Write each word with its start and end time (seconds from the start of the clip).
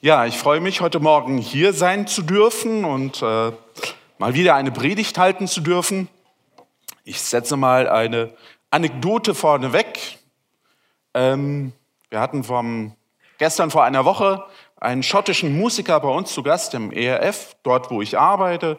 Ja, 0.00 0.26
ich 0.26 0.38
freue 0.38 0.60
mich, 0.60 0.80
heute 0.80 1.00
Morgen 1.00 1.38
hier 1.38 1.72
sein 1.72 2.06
zu 2.06 2.22
dürfen 2.22 2.84
und 2.84 3.20
äh, 3.20 3.50
mal 4.18 4.34
wieder 4.34 4.54
eine 4.54 4.70
Predigt 4.70 5.18
halten 5.18 5.48
zu 5.48 5.60
dürfen. 5.60 6.08
Ich 7.02 7.20
setze 7.20 7.56
mal 7.56 7.88
eine 7.88 8.32
Anekdote 8.70 9.34
vorneweg. 9.34 10.18
Ähm, 11.14 11.72
wir 12.10 12.20
hatten 12.20 12.44
vom, 12.44 12.94
gestern 13.38 13.72
vor 13.72 13.82
einer 13.82 14.04
Woche 14.04 14.44
einen 14.76 15.02
schottischen 15.02 15.58
Musiker 15.58 15.98
bei 15.98 16.10
uns 16.10 16.32
zu 16.32 16.44
Gast 16.44 16.74
im 16.74 16.92
ERF, 16.92 17.56
dort 17.64 17.90
wo 17.90 18.00
ich 18.00 18.16
arbeite. 18.16 18.78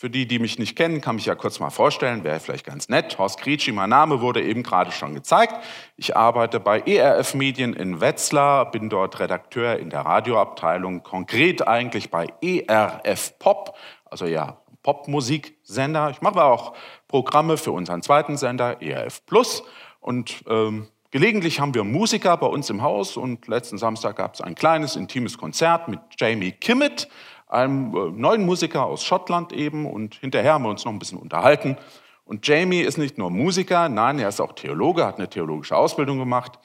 Für 0.00 0.08
die, 0.08 0.26
die 0.26 0.38
mich 0.38 0.58
nicht 0.58 0.76
kennen, 0.76 1.02
kann 1.02 1.16
mich 1.16 1.26
ja 1.26 1.34
kurz 1.34 1.60
mal 1.60 1.68
vorstellen, 1.68 2.24
wäre 2.24 2.40
vielleicht 2.40 2.64
ganz 2.64 2.88
nett. 2.88 3.18
Horst 3.18 3.38
Gretschi, 3.38 3.70
mein 3.70 3.90
Name 3.90 4.22
wurde 4.22 4.42
eben 4.42 4.62
gerade 4.62 4.92
schon 4.92 5.12
gezeigt. 5.12 5.54
Ich 5.94 6.16
arbeite 6.16 6.58
bei 6.58 6.80
ERF 6.80 7.34
Medien 7.34 7.74
in 7.74 8.00
Wetzlar, 8.00 8.70
bin 8.70 8.88
dort 8.88 9.20
Redakteur 9.20 9.78
in 9.78 9.90
der 9.90 10.00
Radioabteilung, 10.00 11.02
konkret 11.02 11.68
eigentlich 11.68 12.10
bei 12.10 12.28
ERF 12.40 13.38
Pop, 13.38 13.76
also 14.06 14.24
ja, 14.24 14.62
Popmusiksender. 14.82 16.08
Ich 16.08 16.22
mache 16.22 16.42
auch 16.44 16.72
Programme 17.06 17.58
für 17.58 17.72
unseren 17.72 18.00
zweiten 18.00 18.38
Sender, 18.38 18.80
ERF 18.80 19.26
Plus. 19.26 19.62
Und 20.00 20.44
ähm, 20.48 20.88
gelegentlich 21.10 21.60
haben 21.60 21.74
wir 21.74 21.84
Musiker 21.84 22.38
bei 22.38 22.46
uns 22.46 22.70
im 22.70 22.80
Haus 22.80 23.18
und 23.18 23.46
letzten 23.48 23.76
Samstag 23.76 24.16
gab 24.16 24.32
es 24.32 24.40
ein 24.40 24.54
kleines, 24.54 24.96
intimes 24.96 25.36
Konzert 25.36 25.88
mit 25.88 26.00
Jamie 26.18 26.52
Kimmett 26.52 27.06
einem 27.52 27.94
äh, 27.94 28.10
neuen 28.10 28.44
Musiker 28.44 28.84
aus 28.84 29.04
Schottland 29.04 29.52
eben. 29.52 29.86
Und 29.86 30.14
hinterher 30.16 30.54
haben 30.54 30.64
wir 30.64 30.70
uns 30.70 30.84
noch 30.84 30.92
ein 30.92 30.98
bisschen 30.98 31.18
unterhalten. 31.18 31.76
Und 32.24 32.46
Jamie 32.46 32.80
ist 32.80 32.96
nicht 32.96 33.18
nur 33.18 33.30
Musiker, 33.30 33.88
nein, 33.88 34.18
er 34.18 34.28
ist 34.28 34.40
auch 34.40 34.52
Theologe, 34.52 35.04
hat 35.04 35.18
eine 35.18 35.28
theologische 35.28 35.76
Ausbildung 35.76 36.18
gemacht. 36.18 36.58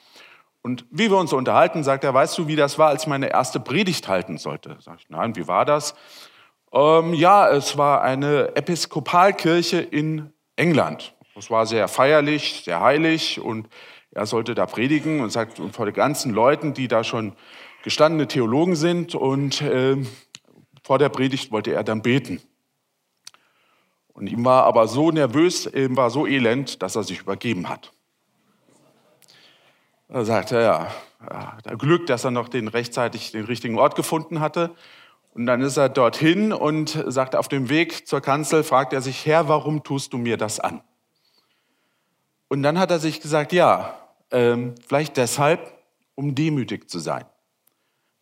Und 0.62 0.84
wie 0.90 1.10
wir 1.10 1.16
uns 1.16 1.32
unterhalten, 1.32 1.84
sagt 1.84 2.04
er, 2.04 2.14
weißt 2.14 2.38
du, 2.38 2.48
wie 2.48 2.56
das 2.56 2.78
war, 2.78 2.88
als 2.88 3.02
ich 3.02 3.08
meine 3.08 3.30
erste 3.30 3.60
Predigt 3.60 4.08
halten 4.08 4.38
sollte? 4.38 4.76
Sag 4.80 5.00
ich, 5.00 5.10
nein, 5.10 5.36
wie 5.36 5.46
war 5.48 5.64
das? 5.64 5.94
Ähm, 6.72 7.14
ja, 7.14 7.48
es 7.48 7.76
war 7.78 8.02
eine 8.02 8.54
Episkopalkirche 8.56 9.78
in 9.78 10.32
England. 10.56 11.14
Es 11.36 11.50
war 11.50 11.66
sehr 11.66 11.88
feierlich, 11.88 12.62
sehr 12.64 12.80
heilig 12.80 13.40
und 13.40 13.68
er 14.10 14.26
sollte 14.26 14.54
da 14.54 14.66
predigen 14.66 15.20
und 15.20 15.30
sagt 15.30 15.60
vor 15.72 15.84
den 15.84 15.94
ganzen 15.94 16.32
Leuten, 16.32 16.74
die 16.74 16.88
da 16.88 17.04
schon 17.04 17.34
gestandene 17.82 18.26
Theologen 18.26 18.74
sind 18.74 19.14
und 19.14 19.62
äh, 19.62 19.96
vor 20.86 20.98
der 20.98 21.08
Predigt 21.08 21.50
wollte 21.50 21.72
er 21.72 21.82
dann 21.82 22.00
beten. 22.00 22.40
Und 24.12 24.28
ihm 24.28 24.44
war 24.44 24.62
aber 24.62 24.86
so 24.86 25.10
nervös, 25.10 25.66
ihm 25.66 25.96
war 25.96 26.10
so 26.10 26.28
elend, 26.28 26.80
dass 26.80 26.94
er 26.94 27.02
sich 27.02 27.22
übergeben 27.22 27.68
hat. 27.68 27.90
Da 30.06 30.24
sagte 30.24 30.58
er, 30.58 30.62
ja, 30.62 31.58
ja, 31.66 31.74
Glück, 31.74 32.06
dass 32.06 32.22
er 32.22 32.30
noch 32.30 32.48
den 32.48 32.68
rechtzeitig 32.68 33.32
den 33.32 33.46
richtigen 33.46 33.80
Ort 33.80 33.96
gefunden 33.96 34.38
hatte. 34.38 34.76
Und 35.34 35.46
dann 35.46 35.60
ist 35.60 35.76
er 35.76 35.88
dorthin 35.88 36.52
und 36.52 37.02
sagt 37.08 37.34
auf 37.34 37.48
dem 37.48 37.68
Weg 37.68 38.06
zur 38.06 38.20
Kanzel, 38.20 38.62
fragt 38.62 38.92
er 38.92 39.00
sich, 39.00 39.26
Herr, 39.26 39.48
warum 39.48 39.82
tust 39.82 40.12
du 40.12 40.18
mir 40.18 40.36
das 40.36 40.60
an? 40.60 40.82
Und 42.46 42.62
dann 42.62 42.78
hat 42.78 42.92
er 42.92 43.00
sich 43.00 43.20
gesagt, 43.20 43.52
ja, 43.52 43.98
ähm, 44.30 44.76
vielleicht 44.86 45.16
deshalb, 45.16 45.68
um 46.14 46.36
demütig 46.36 46.88
zu 46.88 47.00
sein. 47.00 47.24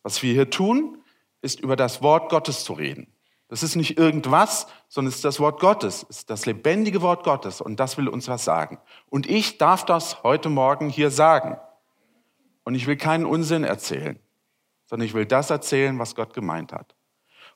Was 0.01 0.23
wir 0.23 0.33
hier 0.33 0.49
tun, 0.49 0.97
ist 1.45 1.59
über 1.59 1.75
das 1.75 2.01
Wort 2.01 2.29
Gottes 2.29 2.63
zu 2.63 2.73
reden. 2.73 3.07
Das 3.47 3.61
ist 3.61 3.75
nicht 3.75 3.99
irgendwas, 3.99 4.65
sondern 4.89 5.09
es 5.09 5.17
ist 5.17 5.25
das 5.25 5.39
Wort 5.39 5.59
Gottes, 5.59 6.05
es 6.09 6.17
ist 6.17 6.29
das 6.31 6.47
lebendige 6.47 7.03
Wort 7.03 7.23
Gottes 7.23 7.61
und 7.61 7.79
das 7.79 7.97
will 7.97 8.09
uns 8.09 8.27
was 8.27 8.43
sagen. 8.43 8.79
Und 9.09 9.29
ich 9.29 9.59
darf 9.59 9.85
das 9.85 10.23
heute 10.23 10.49
Morgen 10.49 10.89
hier 10.89 11.11
sagen. 11.11 11.57
Und 12.63 12.73
ich 12.73 12.87
will 12.87 12.97
keinen 12.97 13.27
Unsinn 13.27 13.63
erzählen, 13.63 14.17
sondern 14.87 15.05
ich 15.05 15.13
will 15.13 15.27
das 15.27 15.51
erzählen, 15.51 15.99
was 15.99 16.15
Gott 16.15 16.33
gemeint 16.33 16.73
hat. 16.73 16.95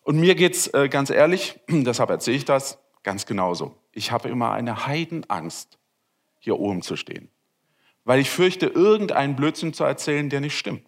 Und 0.04 0.20
mir 0.20 0.36
geht's 0.36 0.68
äh, 0.68 0.88
ganz 0.88 1.10
ehrlich, 1.10 1.60
deshalb 1.68 2.12
erzähle 2.12 2.38
ich 2.38 2.46
das 2.46 2.78
ganz 3.02 3.26
genauso. 3.26 3.76
Ich 3.92 4.12
habe 4.12 4.30
immer 4.30 4.52
eine 4.52 4.86
Heidenangst, 4.86 5.80
hier 6.38 6.60
oben 6.60 6.84
zu 6.84 6.96
stehen, 6.96 7.30
weil 8.06 8.20
ich 8.20 8.30
fürchte, 8.30 8.68
irgendeinen 8.68 9.36
Blödsinn 9.36 9.74
zu 9.74 9.84
erzählen, 9.84 10.30
der 10.30 10.42
nicht 10.42 10.58
stimmt. 10.58 10.84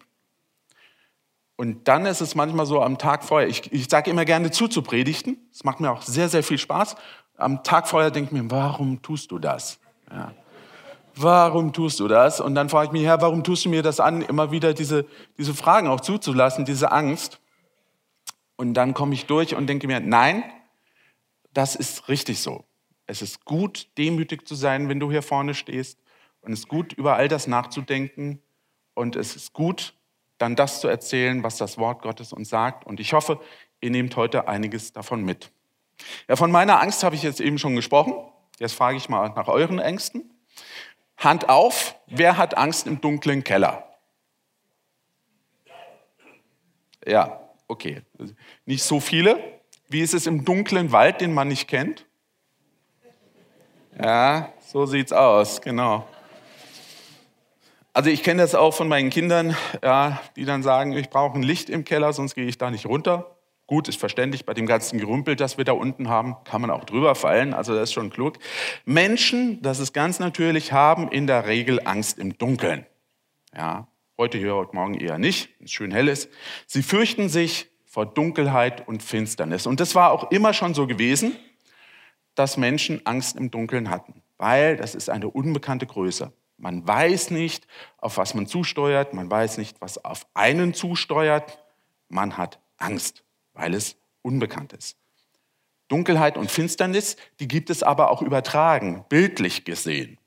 Und 1.62 1.86
dann 1.86 2.06
ist 2.06 2.20
es 2.20 2.34
manchmal 2.34 2.66
so 2.66 2.82
am 2.82 2.98
Tag 2.98 3.22
vorher, 3.22 3.48
ich, 3.48 3.72
ich 3.72 3.88
sage 3.88 4.10
immer 4.10 4.24
gerne 4.24 4.50
zu 4.50 4.66
zu 4.66 4.82
predigten, 4.82 5.36
es 5.52 5.62
macht 5.62 5.78
mir 5.78 5.92
auch 5.92 6.02
sehr, 6.02 6.28
sehr 6.28 6.42
viel 6.42 6.58
Spaß. 6.58 6.96
Am 7.36 7.62
Tag 7.62 7.86
vorher 7.86 8.10
denke 8.10 8.34
ich 8.34 8.42
mir, 8.42 8.50
warum 8.50 9.00
tust 9.00 9.30
du 9.30 9.38
das? 9.38 9.78
Ja. 10.10 10.34
Warum 11.14 11.72
tust 11.72 12.00
du 12.00 12.08
das? 12.08 12.40
Und 12.40 12.56
dann 12.56 12.68
frage 12.68 12.86
ich 12.86 12.92
mich, 12.92 13.04
Herr, 13.04 13.22
warum 13.22 13.44
tust 13.44 13.64
du 13.64 13.68
mir 13.68 13.84
das 13.84 14.00
an, 14.00 14.22
immer 14.22 14.50
wieder 14.50 14.74
diese, 14.74 15.06
diese 15.38 15.54
Fragen 15.54 15.86
auch 15.86 16.00
zuzulassen, 16.00 16.64
diese 16.64 16.90
Angst? 16.90 17.38
Und 18.56 18.74
dann 18.74 18.92
komme 18.92 19.14
ich 19.14 19.26
durch 19.26 19.54
und 19.54 19.68
denke 19.68 19.86
mir, 19.86 20.00
nein, 20.00 20.42
das 21.54 21.76
ist 21.76 22.08
richtig 22.08 22.40
so. 22.40 22.64
Es 23.06 23.22
ist 23.22 23.44
gut, 23.44 23.86
demütig 23.96 24.48
zu 24.48 24.56
sein, 24.56 24.88
wenn 24.88 24.98
du 24.98 25.12
hier 25.12 25.22
vorne 25.22 25.54
stehst. 25.54 26.00
Und 26.40 26.54
es 26.54 26.58
ist 26.58 26.68
gut, 26.68 26.92
über 26.92 27.14
all 27.14 27.28
das 27.28 27.46
nachzudenken. 27.46 28.42
Und 28.94 29.14
es 29.14 29.36
ist 29.36 29.52
gut, 29.52 29.94
dann 30.42 30.56
das 30.56 30.80
zu 30.80 30.88
erzählen, 30.88 31.44
was 31.44 31.56
das 31.56 31.78
Wort 31.78 32.02
Gottes 32.02 32.32
uns 32.32 32.48
sagt. 32.48 32.84
Und 32.84 32.98
ich 32.98 33.12
hoffe, 33.12 33.40
ihr 33.80 33.90
nehmt 33.90 34.16
heute 34.16 34.48
einiges 34.48 34.92
davon 34.92 35.22
mit. 35.22 35.52
Ja, 36.28 36.34
von 36.34 36.50
meiner 36.50 36.82
Angst 36.82 37.04
habe 37.04 37.14
ich 37.14 37.22
jetzt 37.22 37.40
eben 37.40 37.58
schon 37.58 37.76
gesprochen. 37.76 38.14
Jetzt 38.58 38.74
frage 38.74 38.96
ich 38.96 39.08
mal 39.08 39.28
nach 39.30 39.46
euren 39.46 39.78
Ängsten. 39.78 40.28
Hand 41.16 41.48
auf, 41.48 41.94
wer 42.08 42.38
hat 42.38 42.56
Angst 42.56 42.88
im 42.88 43.00
dunklen 43.00 43.44
Keller? 43.44 43.88
Ja, 47.06 47.48
okay. 47.68 48.02
Nicht 48.66 48.82
so 48.82 48.98
viele. 48.98 49.60
Wie 49.88 50.00
ist 50.00 50.12
es 50.12 50.26
im 50.26 50.44
dunklen 50.44 50.90
Wald, 50.90 51.20
den 51.20 51.32
man 51.32 51.46
nicht 51.46 51.68
kennt? 51.68 52.04
Ja, 53.96 54.52
so 54.58 54.86
sieht's 54.86 55.12
aus, 55.12 55.60
genau. 55.60 56.04
Also 57.94 58.08
ich 58.08 58.22
kenne 58.22 58.40
das 58.40 58.54
auch 58.54 58.72
von 58.72 58.88
meinen 58.88 59.10
Kindern, 59.10 59.54
ja, 59.82 60.18
die 60.36 60.46
dann 60.46 60.62
sagen, 60.62 60.96
ich 60.96 61.10
brauche 61.10 61.38
ein 61.38 61.42
Licht 61.42 61.68
im 61.68 61.84
Keller, 61.84 62.14
sonst 62.14 62.34
gehe 62.34 62.46
ich 62.46 62.56
da 62.56 62.70
nicht 62.70 62.86
runter. 62.86 63.36
Gut, 63.66 63.86
ist 63.86 64.00
verständlich, 64.00 64.46
bei 64.46 64.54
dem 64.54 64.66
ganzen 64.66 64.98
Gerümpel, 64.98 65.36
das 65.36 65.58
wir 65.58 65.66
da 65.66 65.72
unten 65.72 66.08
haben, 66.08 66.36
kann 66.44 66.62
man 66.62 66.70
auch 66.70 66.84
drüber 66.84 67.14
fallen, 67.14 67.52
also 67.52 67.74
das 67.74 67.90
ist 67.90 67.92
schon 67.92 68.08
klug. 68.08 68.38
Menschen, 68.86 69.60
das 69.60 69.78
ist 69.78 69.92
ganz 69.92 70.20
natürlich, 70.20 70.72
haben 70.72 71.08
in 71.08 71.26
der 71.26 71.46
Regel 71.46 71.86
Angst 71.86 72.18
im 72.18 72.38
Dunkeln. 72.38 72.86
Ja, 73.54 73.88
heute 74.16 74.38
hier, 74.38 74.54
heute 74.54 74.74
Morgen 74.74 74.94
eher 74.94 75.18
nicht, 75.18 75.50
wenn 75.58 75.66
es 75.66 75.72
schön 75.72 75.90
hell 75.90 76.08
ist. 76.08 76.30
Sie 76.66 76.82
fürchten 76.82 77.28
sich 77.28 77.70
vor 77.84 78.06
Dunkelheit 78.06 78.88
und 78.88 79.02
Finsternis. 79.02 79.66
Und 79.66 79.80
das 79.80 79.94
war 79.94 80.12
auch 80.12 80.30
immer 80.30 80.54
schon 80.54 80.72
so 80.72 80.86
gewesen, 80.86 81.36
dass 82.34 82.56
Menschen 82.56 83.04
Angst 83.04 83.36
im 83.36 83.50
Dunkeln 83.50 83.90
hatten, 83.90 84.22
weil 84.38 84.78
das 84.78 84.94
ist 84.94 85.10
eine 85.10 85.28
unbekannte 85.28 85.86
Größe. 85.86 86.32
Man 86.62 86.86
weiß 86.86 87.32
nicht, 87.32 87.66
auf 87.98 88.18
was 88.18 88.34
man 88.34 88.46
zusteuert, 88.46 89.14
man 89.14 89.28
weiß 89.28 89.58
nicht, 89.58 89.80
was 89.80 90.04
auf 90.04 90.28
einen 90.32 90.74
zusteuert. 90.74 91.58
Man 92.08 92.36
hat 92.36 92.60
Angst, 92.76 93.24
weil 93.52 93.74
es 93.74 93.96
unbekannt 94.22 94.72
ist. 94.72 94.96
Dunkelheit 95.88 96.36
und 96.36 96.52
Finsternis, 96.52 97.16
die 97.40 97.48
gibt 97.48 97.68
es 97.68 97.82
aber 97.82 98.12
auch 98.12 98.22
übertragen, 98.22 99.04
bildlich 99.08 99.64
gesehen. 99.64 100.18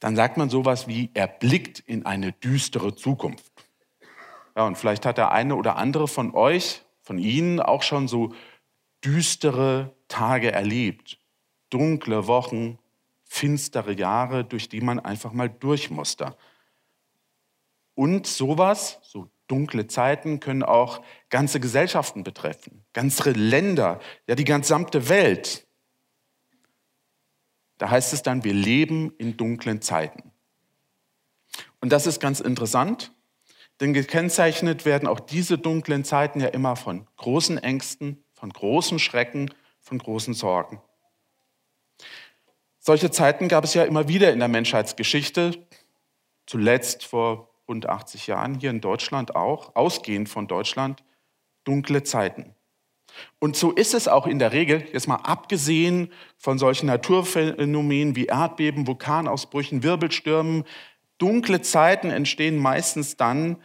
Dann 0.00 0.16
sagt 0.16 0.38
man 0.38 0.50
sowas 0.50 0.88
wie, 0.88 1.08
er 1.14 1.28
blickt 1.28 1.78
in 1.78 2.04
eine 2.04 2.32
düstere 2.32 2.96
Zukunft. 2.96 3.52
Ja, 4.56 4.66
und 4.66 4.76
vielleicht 4.76 5.06
hat 5.06 5.18
der 5.18 5.30
eine 5.30 5.54
oder 5.54 5.76
andere 5.76 6.08
von 6.08 6.34
euch, 6.34 6.82
von 7.00 7.18
Ihnen 7.18 7.60
auch 7.60 7.84
schon 7.84 8.08
so 8.08 8.34
düstere 9.04 9.94
Tage 10.08 10.50
erlebt. 10.50 11.20
Dunkle 11.70 12.26
Wochen, 12.26 12.80
finstere 13.32 13.94
Jahre, 13.94 14.44
durch 14.44 14.68
die 14.68 14.82
man 14.82 15.00
einfach 15.00 15.32
mal 15.32 15.48
durch 15.48 15.90
musste. 15.90 16.36
Und 17.94 18.26
sowas, 18.26 18.98
so 19.02 19.30
dunkle 19.48 19.86
Zeiten, 19.86 20.38
können 20.38 20.62
auch 20.62 21.02
ganze 21.30 21.58
Gesellschaften 21.58 22.24
betreffen, 22.24 22.84
ganze 22.92 23.30
Länder, 23.30 24.00
ja 24.26 24.34
die 24.34 24.44
gesamte 24.44 25.08
Welt. 25.08 25.66
Da 27.78 27.88
heißt 27.88 28.12
es 28.12 28.22
dann, 28.22 28.44
wir 28.44 28.52
leben 28.52 29.14
in 29.16 29.38
dunklen 29.38 29.80
Zeiten. 29.80 30.30
Und 31.80 31.90
das 31.90 32.06
ist 32.06 32.20
ganz 32.20 32.38
interessant, 32.38 33.14
denn 33.80 33.94
gekennzeichnet 33.94 34.84
werden 34.84 35.08
auch 35.08 35.20
diese 35.20 35.56
dunklen 35.56 36.04
Zeiten 36.04 36.38
ja 36.38 36.48
immer 36.48 36.76
von 36.76 37.06
großen 37.16 37.56
Ängsten, 37.56 38.22
von 38.34 38.50
großen 38.50 38.98
Schrecken, 38.98 39.50
von 39.80 39.98
großen 39.98 40.34
Sorgen. 40.34 40.82
Solche 42.84 43.12
Zeiten 43.12 43.46
gab 43.46 43.62
es 43.62 43.74
ja 43.74 43.84
immer 43.84 44.08
wieder 44.08 44.32
in 44.32 44.40
der 44.40 44.48
Menschheitsgeschichte, 44.48 45.52
zuletzt 46.46 47.04
vor 47.04 47.48
rund 47.68 47.88
80 47.88 48.26
Jahren 48.26 48.58
hier 48.58 48.70
in 48.70 48.80
Deutschland 48.80 49.36
auch, 49.36 49.76
ausgehend 49.76 50.28
von 50.28 50.48
Deutschland, 50.48 51.04
dunkle 51.62 52.02
Zeiten. 52.02 52.56
Und 53.38 53.54
so 53.54 53.70
ist 53.70 53.94
es 53.94 54.08
auch 54.08 54.26
in 54.26 54.40
der 54.40 54.50
Regel, 54.50 54.84
jetzt 54.92 55.06
mal 55.06 55.14
abgesehen 55.14 56.12
von 56.38 56.58
solchen 56.58 56.86
Naturphänomenen 56.86 58.16
wie 58.16 58.26
Erdbeben, 58.26 58.88
Vulkanausbrüchen, 58.88 59.84
Wirbelstürmen, 59.84 60.64
dunkle 61.18 61.62
Zeiten 61.62 62.10
entstehen 62.10 62.58
meistens 62.58 63.16
dann, 63.16 63.58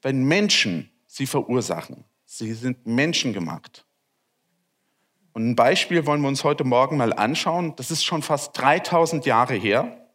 wenn 0.00 0.22
Menschen 0.22 0.92
sie 1.08 1.26
verursachen. 1.26 2.04
Sie 2.24 2.54
sind 2.54 2.86
menschengemacht. 2.86 3.84
Und 5.32 5.48
ein 5.48 5.56
Beispiel 5.56 6.06
wollen 6.06 6.22
wir 6.22 6.28
uns 6.28 6.44
heute 6.44 6.64
Morgen 6.64 6.96
mal 6.96 7.12
anschauen. 7.12 7.74
Das 7.76 7.90
ist 7.90 8.04
schon 8.04 8.22
fast 8.22 8.58
3000 8.58 9.26
Jahre 9.26 9.54
her. 9.54 10.06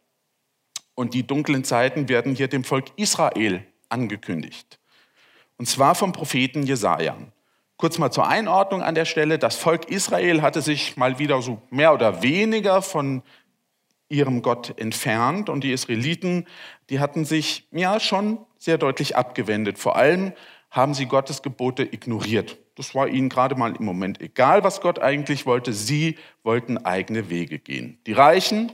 Und 0.94 1.14
die 1.14 1.26
dunklen 1.26 1.64
Zeiten 1.64 2.08
werden 2.08 2.34
hier 2.34 2.48
dem 2.48 2.64
Volk 2.64 2.86
Israel 2.96 3.64
angekündigt. 3.88 4.78
Und 5.58 5.66
zwar 5.66 5.94
vom 5.94 6.12
Propheten 6.12 6.64
Jesaja. 6.64 7.16
Kurz 7.76 7.98
mal 7.98 8.10
zur 8.10 8.26
Einordnung 8.26 8.82
an 8.82 8.94
der 8.94 9.04
Stelle. 9.04 9.38
Das 9.38 9.56
Volk 9.56 9.90
Israel 9.90 10.42
hatte 10.42 10.62
sich 10.62 10.96
mal 10.96 11.18
wieder 11.18 11.42
so 11.42 11.60
mehr 11.70 11.92
oder 11.92 12.22
weniger 12.22 12.80
von 12.82 13.22
ihrem 14.08 14.40
Gott 14.40 14.78
entfernt 14.78 15.48
und 15.48 15.64
die 15.64 15.72
Israeliten, 15.72 16.46
die 16.90 17.00
hatten 17.00 17.24
sich 17.24 17.66
ja 17.72 17.98
schon 18.00 18.38
sehr 18.56 18.78
deutlich 18.78 19.16
abgewendet. 19.16 19.78
Vor 19.78 19.96
allem 19.96 20.32
haben 20.70 20.94
sie 20.94 21.06
Gottes 21.06 21.42
Gebote 21.42 21.82
ignoriert. 21.82 22.58
Das 22.76 22.94
war 22.94 23.08
ihnen 23.08 23.28
gerade 23.28 23.56
mal 23.56 23.74
im 23.74 23.84
Moment 23.84 24.20
egal, 24.20 24.62
was 24.62 24.80
Gott 24.80 24.98
eigentlich 25.00 25.46
wollte. 25.46 25.72
Sie 25.72 26.16
wollten 26.42 26.78
eigene 26.78 27.30
Wege 27.30 27.58
gehen. 27.58 27.98
Die 28.06 28.12
Reichen 28.12 28.70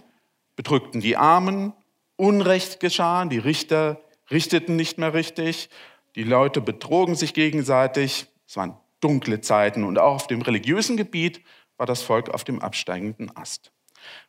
bedrückten 0.57 1.01
die 1.01 1.17
Armen, 1.17 1.73
Unrecht 2.17 2.79
geschah, 2.81 3.25
die 3.25 3.39
Richter 3.39 4.01
richteten 4.31 4.77
nicht 4.77 4.99
mehr 4.99 5.15
richtig, 5.15 5.71
die 6.15 6.25
Leute 6.25 6.61
betrogen 6.61 7.15
sich 7.15 7.33
gegenseitig. 7.33 8.27
Es 8.47 8.57
waren 8.57 8.77
dunkle 9.01 9.41
Zeiten 9.41 9.85
und 9.85 9.99
auch 9.99 10.15
auf 10.15 10.27
dem 10.27 10.43
religiösen 10.43 10.97
Gebiet 10.97 11.43
war 11.77 11.87
das 11.87 12.03
Volk 12.03 12.29
auf 12.31 12.45
dem 12.45 12.61
absteigenden 12.61 13.35
Ast. 13.37 13.73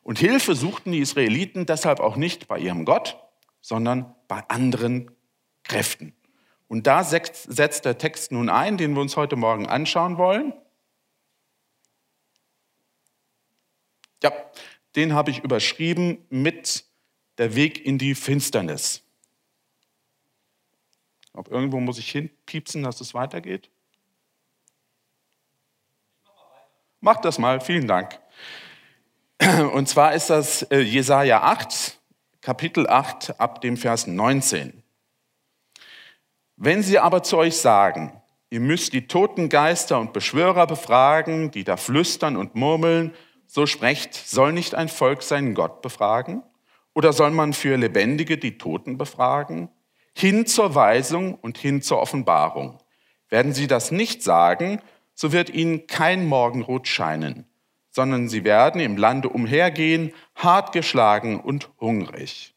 Und 0.02 0.20
Hilfe 0.20 0.56
suchten 0.56 0.92
die 0.92 1.00
Israeliten 1.00 1.66
deshalb 1.66 2.00
auch 2.00 2.16
nicht 2.16 2.48
bei 2.48 2.60
ihrem 2.60 2.86
Gott, 2.86 3.18
sondern 3.62 4.16
bei 4.28 4.44
anderen 4.50 5.12
Kräften. 5.64 6.14
Und 6.74 6.88
da 6.88 7.04
setzt 7.04 7.86
der 7.86 8.00
Text 8.00 8.32
nun 8.32 8.50
ein, 8.50 8.78
den 8.78 8.96
wir 8.96 9.02
uns 9.02 9.16
heute 9.16 9.36
Morgen 9.36 9.68
anschauen 9.68 10.18
wollen. 10.18 10.54
Ja, 14.24 14.32
den 14.96 15.14
habe 15.14 15.30
ich 15.30 15.44
überschrieben 15.44 16.26
mit 16.32 16.84
der 17.38 17.54
Weg 17.54 17.86
in 17.86 18.00
die 18.00 18.16
Finsternis. 18.16 19.04
Ob 21.34 21.52
irgendwo 21.52 21.80
muss 21.80 22.00
ich 22.00 22.10
hinpiepsen, 22.10 22.82
dass 22.82 23.02
es 23.02 23.14
weitergeht? 23.14 23.70
Mach 27.02 27.18
das 27.18 27.38
mal, 27.38 27.62
vielen 27.62 27.88
Dank. 27.88 28.20
Und 29.74 29.88
zwar 29.88 30.16
ist 30.16 30.32
das 30.32 30.64
äh, 30.64 30.80
Jesaja 30.80 31.44
8, 31.44 32.00
Kapitel 32.42 32.90
8, 32.90 33.40
ab 33.40 33.62
dem 33.62 33.78
Vers 33.78 34.08
19. 34.08 34.83
Wenn 36.66 36.82
sie 36.82 36.98
aber 36.98 37.24
zu 37.24 37.36
euch 37.36 37.58
sagen, 37.58 38.14
ihr 38.50 38.62
müsst 38.62 38.94
die 38.94 39.06
toten 39.06 39.50
Geister 39.50 40.00
und 40.00 40.14
Beschwörer 40.14 40.66
befragen, 40.66 41.52
die 41.52 41.66
da 41.66 41.76
flüstern 41.76 42.38
und 42.38 42.56
murmeln, 42.56 43.14
so 43.46 43.66
sprecht, 43.66 44.14
soll 44.14 44.54
nicht 44.54 44.74
ein 44.74 44.88
Volk 44.88 45.24
seinen 45.24 45.56
Gott 45.56 45.82
befragen? 45.82 46.42
Oder 46.94 47.12
soll 47.12 47.32
man 47.32 47.52
für 47.52 47.76
Lebendige 47.76 48.38
die 48.38 48.58
Toten 48.58 48.98
befragen? 48.98 49.68
Hin 50.16 50.46
zur 50.46 50.74
Weisung 50.74 51.36
und 51.36 51.58
hin 51.58 51.82
zur 51.82 52.00
Offenbarung. 52.00 52.78
Werden 53.28 53.52
sie 53.52 53.68
das 53.68 53.92
nicht 53.92 54.24
sagen, 54.24 54.80
so 55.14 55.34
wird 55.34 55.50
ihnen 55.50 55.86
kein 55.88 56.26
Morgenrot 56.26 56.88
scheinen, 56.88 57.44
sondern 57.90 58.30
sie 58.30 58.46
werden 58.46 58.80
im 58.80 58.96
Lande 58.96 59.28
umhergehen, 59.28 60.14
hart 60.34 60.72
geschlagen 60.72 61.42
und 61.42 61.72
hungrig. 61.82 62.53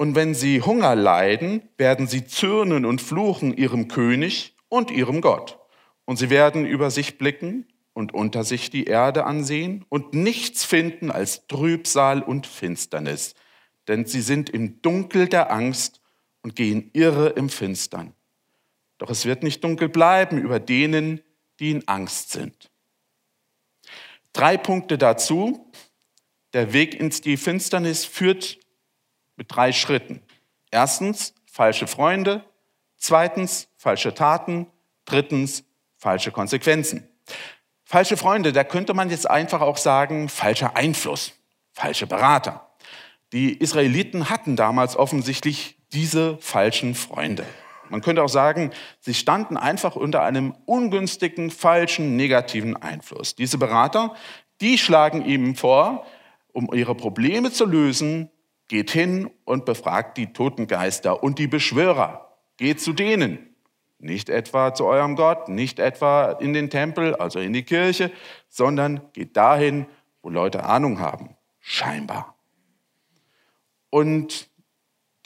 Und 0.00 0.14
wenn 0.14 0.34
sie 0.34 0.62
Hunger 0.62 0.96
leiden, 0.96 1.68
werden 1.76 2.06
sie 2.06 2.24
zürnen 2.24 2.86
und 2.86 3.02
fluchen 3.02 3.54
ihrem 3.54 3.86
König 3.86 4.56
und 4.70 4.90
ihrem 4.90 5.20
Gott. 5.20 5.58
Und 6.06 6.16
sie 6.16 6.30
werden 6.30 6.64
über 6.64 6.90
sich 6.90 7.18
blicken 7.18 7.66
und 7.92 8.14
unter 8.14 8.42
sich 8.42 8.70
die 8.70 8.84
Erde 8.84 9.26
ansehen 9.26 9.84
und 9.90 10.14
nichts 10.14 10.64
finden 10.64 11.10
als 11.10 11.46
Trübsal 11.48 12.22
und 12.22 12.46
Finsternis. 12.46 13.34
Denn 13.88 14.06
sie 14.06 14.22
sind 14.22 14.48
im 14.48 14.80
Dunkel 14.80 15.28
der 15.28 15.52
Angst 15.52 16.00
und 16.40 16.56
gehen 16.56 16.88
irre 16.94 17.28
im 17.28 17.50
Finstern. 17.50 18.14
Doch 18.96 19.10
es 19.10 19.26
wird 19.26 19.42
nicht 19.42 19.62
dunkel 19.62 19.90
bleiben 19.90 20.38
über 20.38 20.60
denen, 20.60 21.20
die 21.58 21.72
in 21.72 21.86
Angst 21.88 22.30
sind. 22.30 22.70
Drei 24.32 24.56
Punkte 24.56 24.96
dazu. 24.96 25.70
Der 26.54 26.72
Weg 26.72 26.98
ins 26.98 27.20
die 27.20 27.36
Finsternis 27.36 28.06
führt 28.06 28.59
mit 29.40 29.56
drei 29.56 29.72
Schritten. 29.72 30.20
Erstens 30.70 31.32
falsche 31.46 31.86
Freunde, 31.86 32.44
zweitens 32.98 33.68
falsche 33.78 34.12
Taten, 34.12 34.66
drittens 35.06 35.64
falsche 35.96 36.30
Konsequenzen. 36.30 37.08
Falsche 37.82 38.18
Freunde, 38.18 38.52
da 38.52 38.64
könnte 38.64 38.92
man 38.92 39.08
jetzt 39.08 39.28
einfach 39.28 39.62
auch 39.62 39.78
sagen, 39.78 40.28
falscher 40.28 40.76
Einfluss, 40.76 41.32
falsche 41.72 42.06
Berater. 42.06 42.70
Die 43.32 43.54
Israeliten 43.54 44.28
hatten 44.28 44.56
damals 44.56 44.94
offensichtlich 44.94 45.78
diese 45.90 46.36
falschen 46.36 46.94
Freunde. 46.94 47.46
Man 47.88 48.02
könnte 48.02 48.22
auch 48.22 48.28
sagen, 48.28 48.72
sie 49.00 49.14
standen 49.14 49.56
einfach 49.56 49.96
unter 49.96 50.22
einem 50.22 50.54
ungünstigen, 50.66 51.50
falschen, 51.50 52.14
negativen 52.14 52.76
Einfluss. 52.76 53.36
Diese 53.36 53.56
Berater, 53.56 54.14
die 54.60 54.76
schlagen 54.76 55.24
ihm 55.24 55.56
vor, 55.56 56.04
um 56.52 56.74
ihre 56.74 56.94
Probleme 56.94 57.50
zu 57.50 57.64
lösen, 57.64 58.30
Geht 58.70 58.92
hin 58.92 59.28
und 59.44 59.64
befragt 59.64 60.16
die 60.16 60.32
Totengeister 60.32 61.24
und 61.24 61.40
die 61.40 61.48
Beschwörer. 61.48 62.36
Geht 62.56 62.80
zu 62.80 62.92
denen. 62.92 63.56
Nicht 63.98 64.28
etwa 64.28 64.72
zu 64.72 64.84
eurem 64.86 65.16
Gott, 65.16 65.48
nicht 65.48 65.80
etwa 65.80 66.30
in 66.30 66.52
den 66.52 66.70
Tempel, 66.70 67.16
also 67.16 67.40
in 67.40 67.52
die 67.52 67.64
Kirche, 67.64 68.12
sondern 68.48 69.00
geht 69.12 69.36
dahin, 69.36 69.86
wo 70.22 70.28
Leute 70.30 70.62
Ahnung 70.62 71.00
haben. 71.00 71.34
Scheinbar. 71.58 72.36
Und 73.90 74.48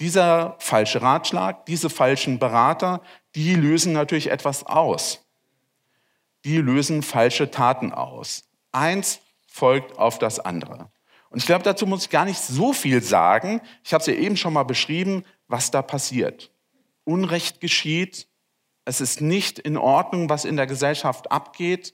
dieser 0.01 0.57
falsche 0.59 1.03
Ratschlag, 1.03 1.67
diese 1.67 1.91
falschen 1.91 2.39
Berater, 2.39 3.03
die 3.35 3.57
lösen 3.57 3.93
natürlich 3.93 4.31
etwas 4.31 4.65
aus. 4.65 5.23
Die 6.47 6.57
lösen 6.57 7.03
falsche 7.03 7.51
Taten 7.51 7.93
aus. 7.93 8.49
Eins 8.73 9.21
folgt 9.47 9.99
auf 9.99 10.19
das 10.19 10.41
andere. 10.41 10.91
Und 11.35 11.41
ich 11.41 11.47
glaube, 11.47 11.65
dazu 11.65 11.85
muss 11.85 12.05
ich 12.05 12.11
gar 12.11 12.25
nicht 12.25 12.41
so 12.41 12.73
viel 12.73 13.03
sagen. 13.03 13.61
Ich 13.83 13.93
habe 13.93 14.03
es 14.03 14.07
ja 14.07 14.15
eben 14.15 14.37
schon 14.37 14.53
mal 14.53 14.63
beschrieben, 14.63 15.25
was 15.49 15.73
da 15.73 15.83
passiert. 15.83 16.53
Unrecht 17.03 17.61
geschieht. 17.61 18.29
Es 18.85 19.01
ist 19.01 19.21
nicht 19.21 19.59
in 19.59 19.77
Ordnung, 19.77 20.29
was 20.29 20.45
in 20.45 20.55
der 20.55 20.69
Gesellschaft 20.69 21.33
abgeht. 21.33 21.93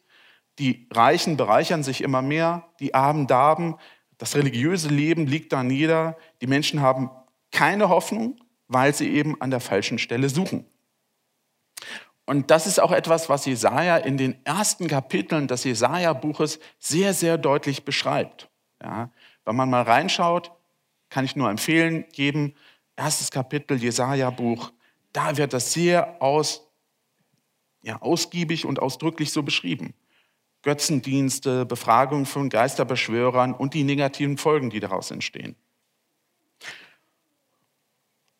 Die 0.59 0.87
Reichen 0.93 1.39
bereichern 1.39 1.83
sich 1.83 2.03
immer 2.03 2.21
mehr, 2.21 2.69
die 2.81 2.93
Armen 2.93 3.27
darben. 3.27 3.77
Das 4.19 4.37
religiöse 4.37 4.91
Leben 4.91 5.27
liegt 5.27 5.55
da 5.55 5.63
nieder. 5.63 6.19
Die 6.43 6.47
Menschen 6.47 6.83
haben 6.83 7.11
keine 7.51 7.89
Hoffnung, 7.89 8.37
weil 8.69 8.95
sie 8.95 9.09
eben 9.09 9.41
an 9.41 9.51
der 9.51 9.61
falschen 9.61 9.99
Stelle 9.99 10.29
suchen. 10.29 10.67
Und 12.27 12.51
das 12.51 12.67
ist 12.67 12.79
auch 12.79 12.93
etwas, 12.93 13.31
was 13.31 13.47
Jesaja 13.47 13.97
in 13.97 14.19
den 14.19 14.45
ersten 14.45 14.87
Kapiteln 14.87 15.49
des 15.49 15.65
Jesaja-Buches 15.65 16.61
sehr, 16.79 17.15
sehr 17.15 17.39
deutlich 17.39 17.87
beschreibt. 17.87 18.51
Ja, 18.83 19.11
wenn 19.51 19.57
man 19.57 19.69
mal 19.69 19.83
reinschaut, 19.83 20.53
kann 21.09 21.25
ich 21.25 21.35
nur 21.35 21.51
empfehlen, 21.51 22.05
jedem 22.13 22.55
erstes 22.95 23.33
Kapitel 23.33 23.83
Jesaja-Buch, 23.83 24.71
da 25.13 25.37
wird 25.37 25.53
das 25.53 25.73
sehr 25.73 26.23
aus, 26.23 26.71
ja, 27.83 28.01
ausgiebig 28.01 28.65
und 28.65 28.79
ausdrücklich 28.79 29.33
so 29.33 29.43
beschrieben. 29.43 29.93
Götzendienste, 30.63 31.67
Befragung 31.67 32.27
von 32.27 32.49
Geisterbeschwörern 32.49 33.53
und 33.53 33.75
die 33.75 33.83
negativen 33.83 34.39
Folgen, 34.39 34.71
die 34.71 34.79
daraus 34.79 35.11
entstehen. 35.11 35.57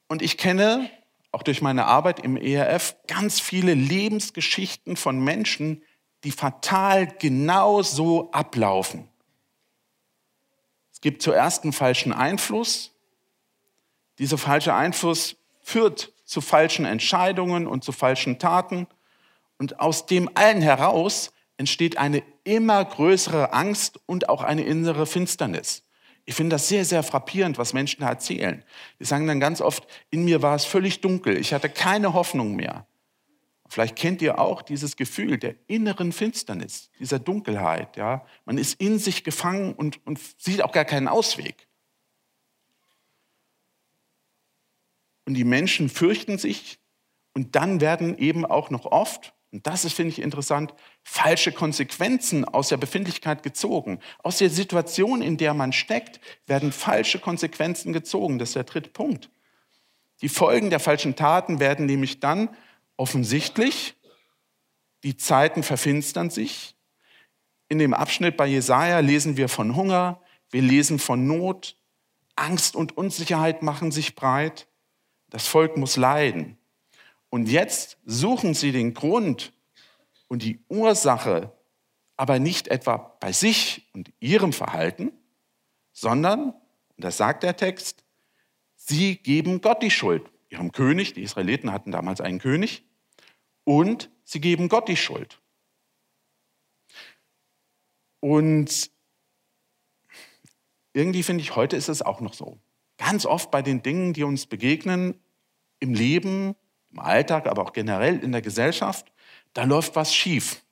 Und 0.07 0.23
ich 0.23 0.39
kenne 0.39 0.89
auch 1.33 1.43
durch 1.43 1.61
meine 1.61 1.87
Arbeit 1.87 2.21
im 2.21 2.37
ERF 2.37 2.95
ganz 3.09 3.41
viele 3.41 3.75
Lebensgeschichten 3.75 4.95
von 4.95 5.19
Menschen, 5.19 5.83
die 6.23 6.31
fatal 6.31 7.09
genau 7.19 7.83
so 7.83 8.31
ablaufen. 8.31 9.10
Gibt 11.01 11.23
zuerst 11.23 11.65
einen 11.65 11.73
falschen 11.73 12.13
Einfluss. 12.13 12.93
Dieser 14.19 14.39
falsche 14.39 14.75
Einfluss 14.75 15.37
führt 15.63 16.13
zu 16.25 16.41
falschen 16.41 16.85
Entscheidungen 16.85 17.67
und 17.67 17.85
zu 17.85 17.93
falschen 17.93 18.39
Taten. 18.39 18.87
Und 19.59 19.81
aus 19.81 20.07
dem 20.07 20.31
allen 20.35 20.63
heraus 20.63 21.33
entsteht 21.57 21.99
eine 21.99 22.23
immer 22.45 22.85
größere 22.85 23.53
Angst 23.53 24.01
und 24.07 24.29
auch 24.29 24.43
eine 24.43 24.63
innere 24.63 25.07
Finsternis. 25.07 25.83
Ich 26.25 26.35
finde 26.35 26.55
das 26.55 26.69
sehr, 26.69 26.85
sehr 26.85 27.03
frappierend, 27.03 27.59
was 27.59 27.73
Menschen 27.73 28.03
erzählen. 28.03 28.63
Die 28.99 29.05
sagen 29.05 29.27
dann 29.27 29.41
ganz 29.41 29.61
oft, 29.61 29.87
in 30.11 30.25
mir 30.25 30.43
war 30.43 30.55
es 30.55 30.65
völlig 30.65 31.01
dunkel, 31.01 31.37
ich 31.37 31.53
hatte 31.53 31.69
keine 31.69 32.15
Hoffnung 32.15 32.55
mehr. 32.57 32.87
Vielleicht 33.71 33.95
kennt 33.95 34.21
ihr 34.21 34.41
auch 34.41 34.63
dieses 34.63 34.97
Gefühl 34.97 35.39
der 35.39 35.55
inneren 35.69 36.11
Finsternis, 36.11 36.91
dieser 36.99 37.21
Dunkelheit. 37.21 37.97
Ja? 37.97 38.27
Man 38.45 38.59
ist 38.59 38.81
in 38.81 38.99
sich 38.99 39.23
gefangen 39.23 39.75
und, 39.75 40.05
und 40.05 40.19
sieht 40.39 40.63
auch 40.63 40.73
gar 40.73 40.85
keinen 40.85 41.07
Ausweg. 41.07 41.69
Und 45.25 45.35
die 45.35 45.45
Menschen 45.45 45.89
fürchten 45.89 46.37
sich 46.37 46.81
und 47.33 47.55
dann 47.55 47.81
werden 47.81 48.19
eben 48.19 48.45
auch 48.45 48.71
noch 48.71 48.87
oft, 48.87 49.35
und 49.53 49.65
das 49.69 49.85
ist, 49.85 49.93
finde 49.93 50.11
ich, 50.11 50.21
interessant, 50.21 50.75
falsche 51.05 51.53
Konsequenzen 51.53 52.45
aus 52.45 52.71
der 52.71 52.77
Befindlichkeit 52.77 53.45
gezogen. 53.45 54.01
Aus 54.19 54.39
der 54.39 54.51
Situation, 54.51 55.23
in 55.23 55.37
der 55.37 55.55
man 55.55 55.73
steckt, 55.73 56.21
werden 56.47 56.73
falsche 56.73 57.21
Konsequenzen 57.21 57.93
gezogen. 57.93 58.41
Das 58.41 58.51
ist 58.51 58.57
der 58.57 58.65
dritte 58.65 58.91
Punkt. 58.91 59.31
Die 60.23 60.29
Folgen 60.29 60.71
der 60.71 60.81
falschen 60.81 61.15
Taten 61.15 61.61
werden 61.61 61.87
nämlich 61.87 62.19
dann 62.19 62.51
offensichtlich, 63.01 63.97
die 65.03 65.17
Zeiten 65.17 65.63
verfinstern 65.63 66.29
sich. 66.29 66.77
In 67.69 67.79
dem 67.79 67.95
Abschnitt 67.95 68.37
bei 68.37 68.47
Jesaja 68.47 68.99
lesen 69.01 69.39
wir 69.39 69.49
von 69.49 69.75
Hunger, 69.75 70.21
wir 70.51 70.61
lesen 70.61 70.99
von 70.99 71.27
Not, 71.27 71.79
Angst 72.37 72.77
und 72.77 72.99
Unsicherheit 72.99 73.63
machen 73.63 73.91
sich 73.91 74.15
breit. 74.15 74.69
Das 75.31 75.47
Volk 75.47 75.79
muss 75.79 75.97
leiden. 75.97 76.59
Und 77.31 77.49
jetzt 77.49 77.97
suchen 78.05 78.53
sie 78.53 78.71
den 78.71 78.93
Grund 78.93 79.55
und 80.29 80.43
die 80.43 80.61
Ursache, 80.69 81.53
aber 82.17 82.39
nicht 82.39 82.69
etwa 82.69 82.97
bei 82.99 83.33
sich 83.33 83.89
und 83.95 84.13
ihrem 84.21 84.53
Verhalten, 84.53 85.13
sondern, 85.93 86.51
und 86.51 87.05
das 87.05 87.17
sagt 87.17 87.45
der 87.45 87.57
Text, 87.57 88.05
sie 88.75 89.17
geben 89.17 89.63
Gott 89.63 89.83
die 89.83 89.91
Schuld, 89.91 90.31
ihrem 90.51 90.73
König, 90.73 91.15
die 91.15 91.23
Israeliten 91.23 91.73
hatten 91.73 91.93
damals 91.93 92.21
einen 92.21 92.41
König, 92.41 92.85
und 93.71 94.11
sie 94.25 94.41
geben 94.41 94.69
Gott 94.69 94.89
die 94.89 94.97
Schuld. 94.97 95.41
Und 98.19 98.91
irgendwie 100.93 101.23
finde 101.23 101.43
ich, 101.43 101.55
heute 101.55 101.77
ist 101.77 101.89
es 101.89 102.03
auch 102.03 102.21
noch 102.21 102.35
so. 102.35 102.59
Ganz 102.99 103.27
oft 103.27 103.53
bei 103.53 103.63
den 103.63 103.81
Dingen, 103.81 104.13
die 104.13 104.25
uns 104.25 104.47
begegnen, 104.47 105.15
im 105.79 105.95
Leben, 105.95 106.57
im 106.91 106.99
Alltag, 106.99 107.47
aber 107.47 107.63
auch 107.63 107.73
generell 107.73 108.19
in 108.19 108.33
der 108.33 108.43
Gesellschaft, 108.43 109.13
da 109.53 109.63
läuft 109.63 109.95
was 109.95 110.13
schief. 110.13 110.65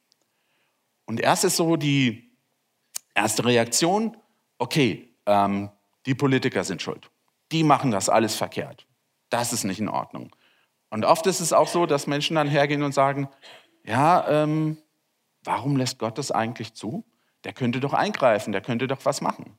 Und 1.06 1.20
erst 1.20 1.44
ist 1.44 1.54
so 1.54 1.76
die 1.76 2.32
erste 3.14 3.44
Reaktion, 3.44 4.16
okay, 4.58 5.14
ähm, 5.24 5.70
die 6.04 6.16
Politiker 6.16 6.64
sind 6.64 6.82
schuld. 6.82 7.12
Die 7.52 7.62
machen 7.62 7.92
das 7.92 8.08
alles 8.08 8.34
verkehrt. 8.34 8.88
Das 9.30 9.52
ist 9.52 9.62
nicht 9.62 9.78
in 9.78 9.88
Ordnung. 9.88 10.34
Und 10.90 11.04
oft 11.04 11.26
ist 11.26 11.40
es 11.40 11.52
auch 11.52 11.68
so, 11.68 11.86
dass 11.86 12.06
Menschen 12.06 12.36
dann 12.36 12.48
hergehen 12.48 12.82
und 12.82 12.92
sagen, 12.92 13.28
ja, 13.84 14.26
ähm, 14.28 14.78
warum 15.44 15.76
lässt 15.76 15.98
Gott 15.98 16.18
das 16.18 16.30
eigentlich 16.30 16.74
zu? 16.74 17.04
Der 17.44 17.52
könnte 17.52 17.80
doch 17.80 17.92
eingreifen, 17.94 18.52
der 18.52 18.60
könnte 18.60 18.86
doch 18.86 19.04
was 19.04 19.20
machen. 19.20 19.56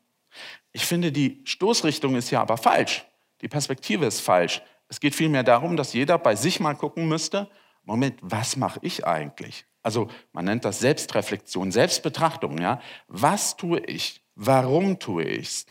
Ich 0.71 0.85
finde, 0.85 1.11
die 1.11 1.41
Stoßrichtung 1.45 2.15
ist 2.15 2.29
ja 2.29 2.41
aber 2.41 2.57
falsch. 2.57 3.05
Die 3.41 3.47
Perspektive 3.47 4.05
ist 4.05 4.19
falsch. 4.19 4.61
Es 4.87 4.99
geht 4.99 5.15
vielmehr 5.15 5.43
darum, 5.43 5.77
dass 5.77 5.93
jeder 5.93 6.17
bei 6.17 6.35
sich 6.35 6.59
mal 6.59 6.75
gucken 6.75 7.07
müsste, 7.07 7.49
Moment, 7.83 8.19
was 8.21 8.55
mache 8.55 8.79
ich 8.83 9.07
eigentlich? 9.07 9.65
Also 9.81 10.09
man 10.33 10.45
nennt 10.45 10.65
das 10.65 10.79
Selbstreflexion, 10.79 11.71
Selbstbetrachtung. 11.71 12.59
Ja? 12.59 12.81
Was 13.07 13.55
tue 13.55 13.79
ich? 13.79 14.23
Warum 14.35 14.99
tue 14.99 15.23
ich 15.23 15.47
es? 15.47 15.65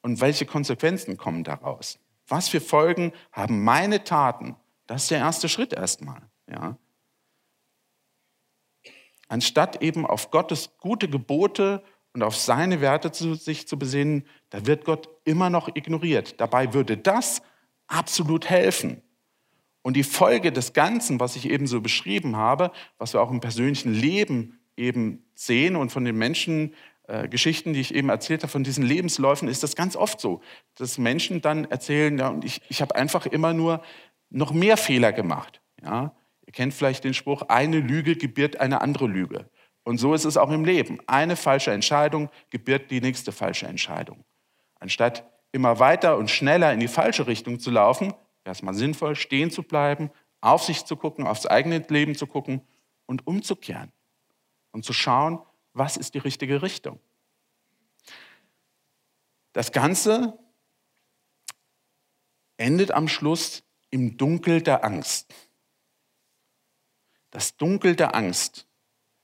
Und 0.00 0.20
welche 0.20 0.46
Konsequenzen 0.46 1.16
kommen 1.16 1.44
daraus? 1.44 1.98
Was 2.26 2.48
für 2.48 2.60
Folgen 2.60 3.12
haben 3.32 3.62
meine 3.64 4.04
Taten? 4.04 4.56
Das 4.86 5.04
ist 5.04 5.10
der 5.10 5.18
erste 5.18 5.48
Schritt 5.48 5.72
erstmal. 5.72 6.22
Ja? 6.48 6.76
Anstatt 9.28 9.82
eben 9.82 10.06
auf 10.06 10.30
Gottes 10.30 10.76
gute 10.78 11.08
Gebote 11.08 11.82
und 12.12 12.22
auf 12.22 12.36
seine 12.36 12.80
Werte 12.80 13.12
zu, 13.12 13.34
sich 13.34 13.66
zu 13.66 13.78
besinnen, 13.78 14.26
da 14.50 14.66
wird 14.66 14.84
Gott 14.84 15.08
immer 15.24 15.48
noch 15.48 15.74
ignoriert. 15.74 16.40
Dabei 16.40 16.74
würde 16.74 16.98
das 16.98 17.42
absolut 17.86 18.50
helfen. 18.50 19.02
Und 19.82 19.96
die 19.96 20.04
Folge 20.04 20.52
des 20.52 20.74
Ganzen, 20.74 21.18
was 21.18 21.36
ich 21.36 21.48
eben 21.48 21.66
so 21.66 21.80
beschrieben 21.80 22.36
habe, 22.36 22.70
was 22.98 23.14
wir 23.14 23.22
auch 23.22 23.30
im 23.30 23.40
persönlichen 23.40 23.92
Leben 23.92 24.60
eben 24.76 25.24
sehen 25.34 25.76
und 25.76 25.90
von 25.90 26.04
den 26.04 26.16
Menschen, 26.16 26.74
äh, 27.08 27.28
Geschichten, 27.28 27.72
die 27.72 27.80
ich 27.80 27.94
eben 27.94 28.08
erzählt 28.08 28.42
habe, 28.42 28.52
von 28.52 28.62
diesen 28.62 28.84
Lebensläufen, 28.84 29.48
ist 29.48 29.62
das 29.62 29.74
ganz 29.74 29.96
oft 29.96 30.20
so, 30.20 30.40
dass 30.76 30.98
Menschen 30.98 31.40
dann 31.40 31.64
erzählen, 31.64 32.16
ja, 32.16 32.38
ich, 32.44 32.60
ich 32.68 32.80
habe 32.80 32.94
einfach 32.94 33.26
immer 33.26 33.52
nur 33.52 33.82
noch 34.32 34.52
mehr 34.52 34.76
Fehler 34.76 35.12
gemacht. 35.12 35.60
Ja? 35.82 36.14
Ihr 36.46 36.52
kennt 36.52 36.74
vielleicht 36.74 37.04
den 37.04 37.14
Spruch, 37.14 37.42
eine 37.42 37.80
Lüge 37.80 38.16
gebiert 38.16 38.60
eine 38.60 38.80
andere 38.80 39.06
Lüge. 39.06 39.48
Und 39.84 39.98
so 39.98 40.14
ist 40.14 40.24
es 40.24 40.36
auch 40.36 40.50
im 40.50 40.64
Leben. 40.64 41.00
Eine 41.06 41.36
falsche 41.36 41.72
Entscheidung 41.72 42.30
gebiert 42.50 42.90
die 42.90 43.00
nächste 43.00 43.32
falsche 43.32 43.66
Entscheidung. 43.66 44.24
Anstatt 44.78 45.28
immer 45.52 45.78
weiter 45.78 46.16
und 46.16 46.30
schneller 46.30 46.72
in 46.72 46.80
die 46.80 46.88
falsche 46.88 47.26
Richtung 47.26 47.58
zu 47.58 47.70
laufen, 47.70 48.14
wäre 48.44 48.52
es 48.52 48.62
mal 48.62 48.74
sinnvoll, 48.74 49.16
stehen 49.16 49.50
zu 49.50 49.62
bleiben, 49.62 50.10
auf 50.40 50.62
sich 50.62 50.84
zu 50.84 50.96
gucken, 50.96 51.26
aufs 51.26 51.46
eigene 51.46 51.78
Leben 51.88 52.14
zu 52.14 52.26
gucken 52.26 52.62
und 53.06 53.26
umzukehren 53.26 53.92
und 54.72 54.84
zu 54.84 54.92
schauen, 54.92 55.40
was 55.72 55.96
ist 55.96 56.14
die 56.14 56.18
richtige 56.18 56.62
Richtung. 56.62 56.98
Das 59.52 59.72
Ganze 59.72 60.38
endet 62.56 62.90
am 62.92 63.08
Schluss 63.08 63.64
im 63.92 64.16
Dunkel 64.16 64.62
der 64.62 64.84
Angst. 64.84 65.32
Das 67.30 67.56
Dunkel 67.56 67.94
der 67.94 68.16
Angst 68.16 68.66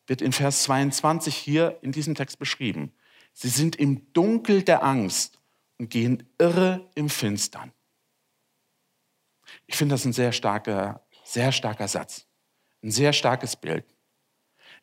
wird 0.06 0.22
in 0.22 0.32
Vers 0.32 0.62
22 0.62 1.34
hier 1.34 1.78
in 1.82 1.90
diesem 1.90 2.14
Text 2.14 2.38
beschrieben. 2.38 2.92
Sie 3.32 3.48
sind 3.48 3.76
im 3.76 4.12
Dunkel 4.12 4.62
der 4.62 4.84
Angst 4.84 5.40
und 5.78 5.90
gehen 5.90 6.28
irre 6.38 6.88
im 6.94 7.08
Finstern. 7.08 7.72
Ich 9.66 9.76
finde 9.76 9.94
das 9.94 10.04
ein 10.04 10.12
sehr 10.12 10.32
starker, 10.32 11.06
sehr 11.24 11.50
starker 11.52 11.88
Satz, 11.88 12.26
ein 12.82 12.90
sehr 12.90 13.12
starkes 13.12 13.56
Bild. 13.56 13.84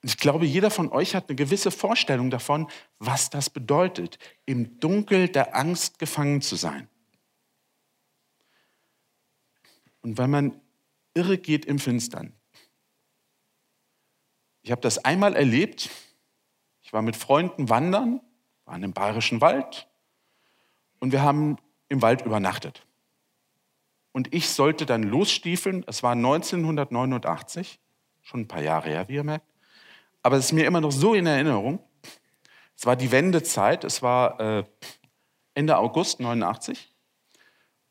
Und 0.02 0.10
ich 0.10 0.18
glaube, 0.18 0.46
jeder 0.46 0.72
von 0.72 0.92
euch 0.92 1.16
hat 1.16 1.30
eine 1.30 1.36
gewisse 1.36 1.72
Vorstellung 1.72 2.30
davon, 2.30 2.68
was 2.98 3.30
das 3.30 3.50
bedeutet, 3.50 4.18
im 4.46 4.80
Dunkel 4.80 5.30
der 5.30 5.56
Angst 5.56 6.00
gefangen 6.00 6.42
zu 6.42 6.56
sein. 6.56 6.90
Und 10.06 10.20
wenn 10.20 10.30
man 10.30 10.62
irre 11.16 11.40
geht 11.40 11.66
im 11.66 11.80
Finstern, 11.80 12.32
ich 14.62 14.70
habe 14.70 14.80
das 14.82 15.04
einmal 15.04 15.36
erlebt. 15.36 15.90
Ich 16.84 16.94
war 16.94 17.02
mit 17.02 17.16
Freunden 17.16 17.70
wandern, 17.70 18.22
waren 18.66 18.84
im 18.84 18.94
bayerischen 18.94 19.42
Wald 19.42 19.88
und 21.00 21.12
wir 21.12 21.24
haben 21.24 21.58
im 21.90 22.04
Wald 22.04 22.22
übernachtet. 22.22 22.86
Und 24.12 24.32
ich 24.32 24.48
sollte 24.50 24.86
dann 24.86 25.02
losstiefeln. 25.02 25.84
Es 25.88 26.04
war 26.04 26.12
1989, 26.12 27.80
schon 28.22 28.42
ein 28.42 28.48
paar 28.48 28.62
Jahre 28.62 28.90
her, 28.90 29.08
wie 29.08 29.16
ihr 29.16 29.24
merkt. 29.24 29.52
Aber 30.22 30.38
es 30.38 30.46
ist 30.46 30.52
mir 30.52 30.68
immer 30.68 30.82
noch 30.82 30.92
so 30.92 31.16
in 31.16 31.26
Erinnerung. 31.26 31.80
Es 32.78 32.86
war 32.86 32.96
die 32.96 33.12
Wendezeit, 33.12 33.84
es 33.84 34.04
war 34.04 34.40
äh, 34.40 34.64
Ende 35.56 35.80
August 35.80 36.20
89. 36.20 36.95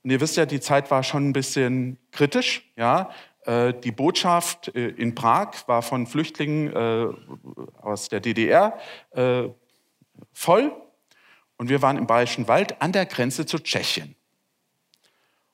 Und 0.05 0.11
ihr 0.11 0.21
wisst 0.21 0.37
ja, 0.37 0.45
die 0.45 0.61
Zeit 0.61 0.91
war 0.91 1.03
schon 1.03 1.31
ein 1.31 1.33
bisschen 1.33 1.99
kritisch. 2.13 2.71
Ja? 2.77 3.11
Äh, 3.47 3.73
die 3.73 3.91
Botschaft 3.91 4.69
äh, 4.75 4.89
in 4.89 5.15
Prag 5.15 5.67
war 5.67 5.83
von 5.83 6.07
Flüchtlingen 6.07 6.73
äh, 6.73 7.09
aus 7.81 8.09
der 8.09 8.21
DDR 8.21 8.79
voll. 10.33 10.73
Und 11.57 11.69
wir 11.69 11.83
waren 11.83 11.97
im 11.97 12.07
Bayerischen 12.07 12.49
Wald 12.49 12.81
an 12.83 12.93
der 12.93 13.07
Grenze 13.07 13.47
zu 13.47 13.59
Tschechien. 13.59 14.15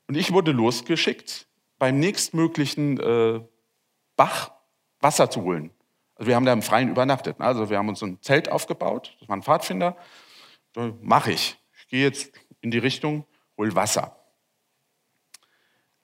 Und 0.08 0.16
ich 0.16 0.32
wurde 0.32 0.50
losgeschickt, 0.50 1.46
beim 1.78 1.98
nächstmöglichen 2.00 2.98
Bach 4.16 4.52
Wasser 5.00 5.30
zu 5.30 5.42
holen. 5.42 5.70
Also 6.14 6.28
wir 6.28 6.36
haben 6.36 6.44
da 6.44 6.52
im 6.52 6.62
Freien 6.62 6.88
übernachtet. 6.88 7.38
Ne? 7.38 7.44
Also 7.44 7.70
wir 7.70 7.78
haben 7.78 7.88
uns 7.88 8.02
ein 8.02 8.20
Zelt 8.22 8.50
aufgebaut, 8.50 9.16
das 9.20 9.28
war 9.28 9.36
ein 9.36 9.42
Pfadfinder. 9.42 9.96
So, 10.74 10.96
Mache 11.00 11.32
ich. 11.32 11.58
Ich 11.78 11.88
gehe 11.88 12.02
jetzt 12.02 12.32
in 12.60 12.70
die 12.70 12.78
Richtung, 12.78 13.24
hol 13.56 13.74
Wasser. 13.74 14.19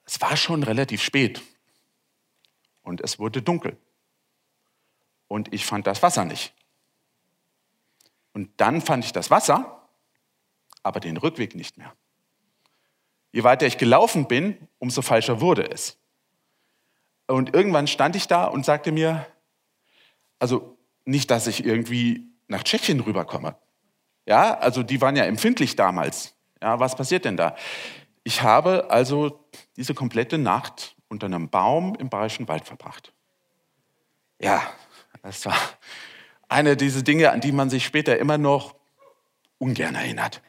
Es 0.07 0.21
war 0.21 0.37
schon 0.37 0.63
relativ 0.63 1.03
spät 1.03 1.43
und 2.81 3.01
es 3.01 3.19
wurde 3.19 3.41
dunkel. 3.41 3.77
Und 5.27 5.53
ich 5.53 5.65
fand 5.65 5.85
das 5.85 6.01
Wasser 6.01 6.23
nicht. 6.23 6.53
Und 8.33 8.49
dann 8.57 8.81
fand 8.81 9.03
ich 9.03 9.11
das 9.11 9.29
Wasser, 9.29 9.89
aber 10.81 11.01
den 11.01 11.17
Rückweg 11.17 11.55
nicht 11.55 11.77
mehr. 11.77 11.93
Je 13.33 13.43
weiter 13.43 13.67
ich 13.67 13.77
gelaufen 13.77 14.27
bin, 14.29 14.69
umso 14.79 15.01
falscher 15.01 15.41
wurde 15.41 15.69
es. 15.69 15.97
Und 17.27 17.53
irgendwann 17.53 17.87
stand 17.87 18.15
ich 18.15 18.27
da 18.27 18.45
und 18.45 18.63
sagte 18.63 18.93
mir, 18.93 19.27
also 20.39 20.77
nicht, 21.03 21.29
dass 21.29 21.47
ich 21.47 21.65
irgendwie 21.65 22.29
nach 22.47 22.63
Tschechien 22.63 23.01
rüberkomme. 23.01 23.57
Ja, 24.25 24.57
also 24.57 24.83
die 24.83 25.01
waren 25.01 25.17
ja 25.17 25.25
empfindlich 25.25 25.75
damals. 25.75 26.33
Ja, 26.61 26.79
was 26.79 26.95
passiert 26.95 27.25
denn 27.25 27.35
da? 27.35 27.57
Ich 28.27 28.41
habe 28.41 28.87
also 28.89 29.39
diese 29.77 29.93
komplette 29.93 30.37
Nacht 30.37 30.97
unter 31.07 31.27
einem 31.27 31.47
Baum 31.47 31.95
im 31.95 32.09
Bayerischen 32.09 32.49
Wald 32.49 32.65
verbracht. 32.65 33.13
Ja, 34.41 34.61
das 35.23 35.45
war 35.45 35.55
eine 36.49 36.75
dieser 36.75 37.03
Dinge, 37.03 37.31
an 37.31 37.39
die 37.39 37.53
man 37.53 37.69
sich 37.69 37.85
später 37.85 38.17
immer 38.17 38.37
noch 38.37 38.75
ungern 39.59 39.95
erinnert. 39.95 40.41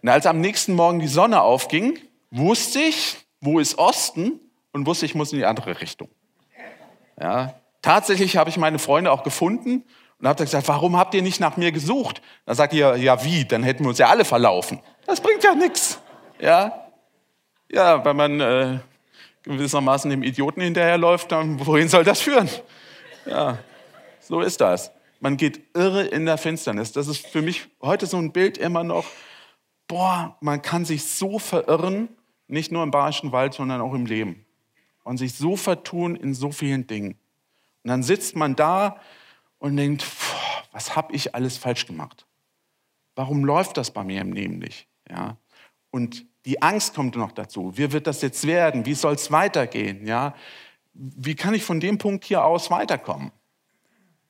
Und 0.00 0.08
als 0.08 0.24
am 0.24 0.40
nächsten 0.40 0.72
Morgen 0.72 0.98
die 0.98 1.06
Sonne 1.06 1.42
aufging, 1.42 1.98
wusste 2.30 2.78
ich, 2.78 3.18
wo 3.42 3.58
ist 3.58 3.76
Osten 3.76 4.40
und 4.72 4.86
wusste, 4.86 5.04
ich 5.04 5.14
muss 5.14 5.34
in 5.34 5.38
die 5.38 5.44
andere 5.44 5.82
Richtung. 5.82 6.08
Ja, 7.20 7.60
tatsächlich 7.82 8.38
habe 8.38 8.48
ich 8.48 8.56
meine 8.56 8.78
Freunde 8.78 9.12
auch 9.12 9.22
gefunden 9.22 9.84
und 10.18 10.26
habe 10.26 10.42
gesagt, 10.42 10.66
warum 10.66 10.96
habt 10.96 11.12
ihr 11.12 11.20
nicht 11.20 11.40
nach 11.40 11.58
mir 11.58 11.72
gesucht? 11.72 12.22
Da 12.46 12.54
sagt 12.54 12.72
ihr, 12.72 12.96
ja 12.96 13.22
wie, 13.22 13.44
dann 13.44 13.64
hätten 13.64 13.84
wir 13.84 13.90
uns 13.90 13.98
ja 13.98 14.08
alle 14.08 14.24
verlaufen. 14.24 14.80
Das 15.04 15.20
bringt 15.20 15.44
ja 15.44 15.54
nichts. 15.54 16.00
Ja, 16.40 16.85
ja, 17.70 18.04
weil 18.04 18.14
man 18.14 18.40
äh, 18.40 18.78
gewissermaßen 19.42 20.10
dem 20.10 20.22
Idioten 20.22 20.60
hinterherläuft, 20.60 21.32
dann 21.32 21.64
wohin 21.64 21.88
soll 21.88 22.04
das 22.04 22.20
führen? 22.20 22.48
Ja, 23.26 23.58
so 24.20 24.40
ist 24.40 24.60
das. 24.60 24.90
Man 25.20 25.36
geht 25.36 25.60
irre 25.74 26.04
in 26.04 26.26
der 26.26 26.38
Finsternis. 26.38 26.92
Das 26.92 27.08
ist 27.08 27.26
für 27.26 27.42
mich 27.42 27.68
heute 27.80 28.06
so 28.06 28.18
ein 28.18 28.32
Bild 28.32 28.58
immer 28.58 28.84
noch, 28.84 29.06
boah, 29.88 30.36
man 30.40 30.62
kann 30.62 30.84
sich 30.84 31.04
so 31.04 31.38
verirren, 31.38 32.08
nicht 32.48 32.70
nur 32.70 32.82
im 32.82 32.90
Bayerischen 32.90 33.32
Wald, 33.32 33.54
sondern 33.54 33.80
auch 33.80 33.94
im 33.94 34.06
Leben. 34.06 34.44
Und 35.04 35.18
sich 35.18 35.34
so 35.34 35.56
vertun 35.56 36.16
in 36.16 36.34
so 36.34 36.50
vielen 36.50 36.86
Dingen. 36.86 37.18
Und 37.84 37.90
dann 37.90 38.02
sitzt 38.02 38.36
man 38.36 38.56
da 38.56 39.00
und 39.58 39.76
denkt, 39.76 40.04
boah, 40.04 40.64
was 40.72 40.96
habe 40.96 41.14
ich 41.14 41.34
alles 41.34 41.56
falsch 41.56 41.86
gemacht? 41.86 42.26
Warum 43.14 43.44
läuft 43.44 43.76
das 43.76 43.90
bei 43.90 44.04
mir 44.04 44.20
im 44.20 44.32
Leben 44.32 44.58
nicht? 44.58 44.88
Ja? 45.08 45.36
Und 45.90 46.26
die 46.46 46.62
Angst 46.62 46.94
kommt 46.94 47.16
noch 47.16 47.32
dazu. 47.32 47.76
Wie 47.76 47.90
wird 47.92 48.06
das 48.06 48.22
jetzt 48.22 48.46
werden? 48.46 48.86
Wie 48.86 48.94
soll 48.94 49.14
es 49.14 49.32
weitergehen? 49.32 50.06
Ja? 50.06 50.34
Wie 50.94 51.34
kann 51.34 51.54
ich 51.54 51.64
von 51.64 51.80
dem 51.80 51.98
Punkt 51.98 52.24
hier 52.24 52.44
aus 52.44 52.70
weiterkommen? 52.70 53.32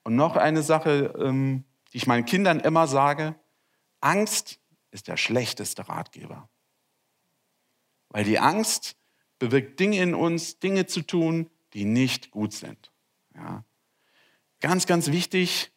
Und 0.02 0.16
noch 0.16 0.36
eine 0.36 0.62
Sache, 0.62 1.14
ähm, 1.18 1.64
die 1.92 1.98
ich 1.98 2.06
meinen 2.06 2.24
Kindern 2.24 2.60
immer 2.60 2.86
sage, 2.86 3.34
Angst 4.00 4.58
ist 4.90 5.08
der 5.08 5.18
schlechteste 5.18 5.88
Ratgeber. 5.88 6.48
Weil 8.08 8.24
die 8.24 8.38
Angst 8.38 8.96
bewirkt 9.38 9.78
Dinge 9.78 10.00
in 10.00 10.14
uns, 10.14 10.58
Dinge 10.58 10.86
zu 10.86 11.02
tun, 11.02 11.50
die 11.74 11.84
nicht 11.84 12.30
gut 12.30 12.54
sind. 12.54 12.92
Ja? 13.34 13.62
Ganz, 14.60 14.86
ganz 14.86 15.08
wichtig, 15.08 15.70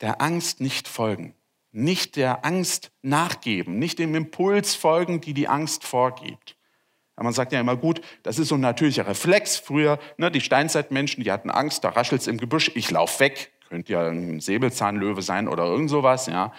der 0.00 0.20
Angst 0.20 0.60
nicht 0.60 0.86
folgen 0.86 1.34
nicht 1.72 2.16
der 2.16 2.44
Angst 2.44 2.92
nachgeben, 3.02 3.78
nicht 3.78 3.98
dem 3.98 4.14
Impuls 4.14 4.74
folgen, 4.74 5.20
die 5.20 5.34
die 5.34 5.48
Angst 5.48 5.84
vorgibt. 5.84 6.56
Man 7.16 7.32
sagt 7.32 7.52
ja 7.52 7.60
immer 7.60 7.76
gut, 7.76 8.00
das 8.22 8.38
ist 8.38 8.48
so 8.48 8.56
ein 8.56 8.60
natürlicher 8.60 9.06
Reflex. 9.06 9.56
Früher, 9.56 9.98
ne, 10.16 10.30
die 10.30 10.40
Steinzeitmenschen, 10.40 11.22
die 11.22 11.30
hatten 11.30 11.50
Angst, 11.50 11.84
da 11.84 11.90
raschelt 11.90 12.20
es 12.20 12.26
im 12.26 12.38
Gebüsch, 12.38 12.72
ich 12.74 12.90
laufe 12.90 13.20
weg. 13.20 13.52
Könnte 13.68 13.92
ja 13.92 14.08
ein 14.08 14.40
Säbelzahnlöwe 14.40 15.22
sein 15.22 15.48
oder 15.48 15.64
irgend 15.64 15.88
sowas. 15.88 16.26
Ja. 16.26 16.52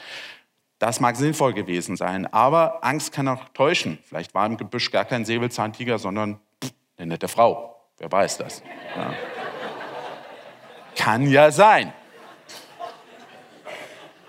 Das 0.79 0.99
mag 0.99 1.15
sinnvoll 1.15 1.53
gewesen 1.53 1.95
sein, 1.95 2.31
aber 2.31 2.83
Angst 2.83 3.11
kann 3.11 3.27
auch 3.27 3.49
täuschen. 3.49 3.99
Vielleicht 4.03 4.33
war 4.33 4.45
im 4.45 4.57
Gebüsch 4.57 4.89
gar 4.91 5.05
kein 5.05 5.25
Säbelzahntiger, 5.25 5.99
sondern 5.99 6.39
eine 6.97 7.07
nette 7.07 7.27
Frau. 7.27 7.75
Wer 7.97 8.11
weiß 8.11 8.37
das? 8.37 8.63
Ja. 8.95 9.13
Kann 10.95 11.29
ja 11.29 11.51
sein. 11.51 11.93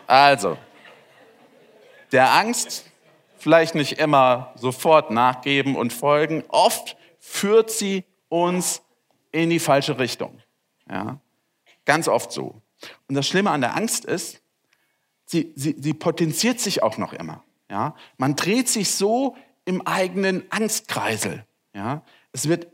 Also, 0.07 0.59
der 2.15 2.33
Angst 2.33 2.85
vielleicht 3.37 3.75
nicht 3.75 3.99
immer 3.99 4.55
sofort 4.55 5.11
nachgeben 5.11 5.77
und 5.77 5.93
folgen. 5.93 6.45
Oft 6.49 6.97
führt 7.19 7.71
sie 7.71 8.05
uns 8.29 8.83
in 9.33 9.51
die 9.51 9.59
falsche 9.59 9.99
Richtung. 9.99 10.41
Ja? 10.89 11.21
Ganz 11.85 12.09
oft 12.09 12.33
so. 12.33 12.63
Und 13.09 13.17
das 13.17 13.27
Schlimme 13.27 13.51
an 13.51 13.61
der 13.61 13.77
Angst 13.77 14.05
ist, 14.05 14.41
sie, 15.27 15.53
sie, 15.57 15.75
sie 15.79 15.93
potenziert 15.93 16.61
sich 16.61 16.83
auch 16.83 16.99
noch 16.99 17.13
immer. 17.13 17.43
Ja? 17.69 17.97
Man 18.17 18.37
dreht 18.37 18.69
sich 18.69 18.93
so 18.93 19.37
im 19.65 19.87
eigenen 19.87 20.51
Angstkreisel. 20.51 21.45
Ja? 21.75 22.03
Es 22.33 22.49
wird 22.49 22.69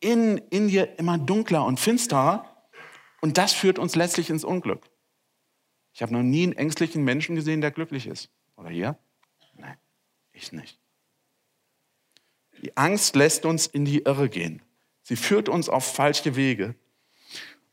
in, 0.00 0.38
in 0.50 0.68
dir 0.68 0.98
immer 0.98 1.18
dunkler 1.18 1.64
und 1.64 1.78
finsterer 1.78 2.52
und 3.20 3.38
das 3.38 3.52
führt 3.52 3.78
uns 3.78 3.94
letztlich 3.94 4.28
ins 4.28 4.44
Unglück. 4.44 4.90
Ich 5.94 6.02
habe 6.02 6.12
noch 6.12 6.22
nie 6.22 6.42
einen 6.42 6.54
ängstlichen 6.54 7.04
Menschen 7.04 7.36
gesehen, 7.36 7.60
der 7.60 7.70
glücklich 7.70 8.06
ist. 8.08 8.28
Oder 8.62 8.70
hier? 8.70 8.96
Nein, 9.54 9.76
ich 10.32 10.52
nicht. 10.52 10.78
Die 12.62 12.76
Angst 12.76 13.16
lässt 13.16 13.44
uns 13.44 13.66
in 13.66 13.84
die 13.84 14.02
Irre 14.02 14.28
gehen. 14.28 14.62
Sie 15.02 15.16
führt 15.16 15.48
uns 15.48 15.68
auf 15.68 15.84
falsche 15.84 16.36
Wege. 16.36 16.76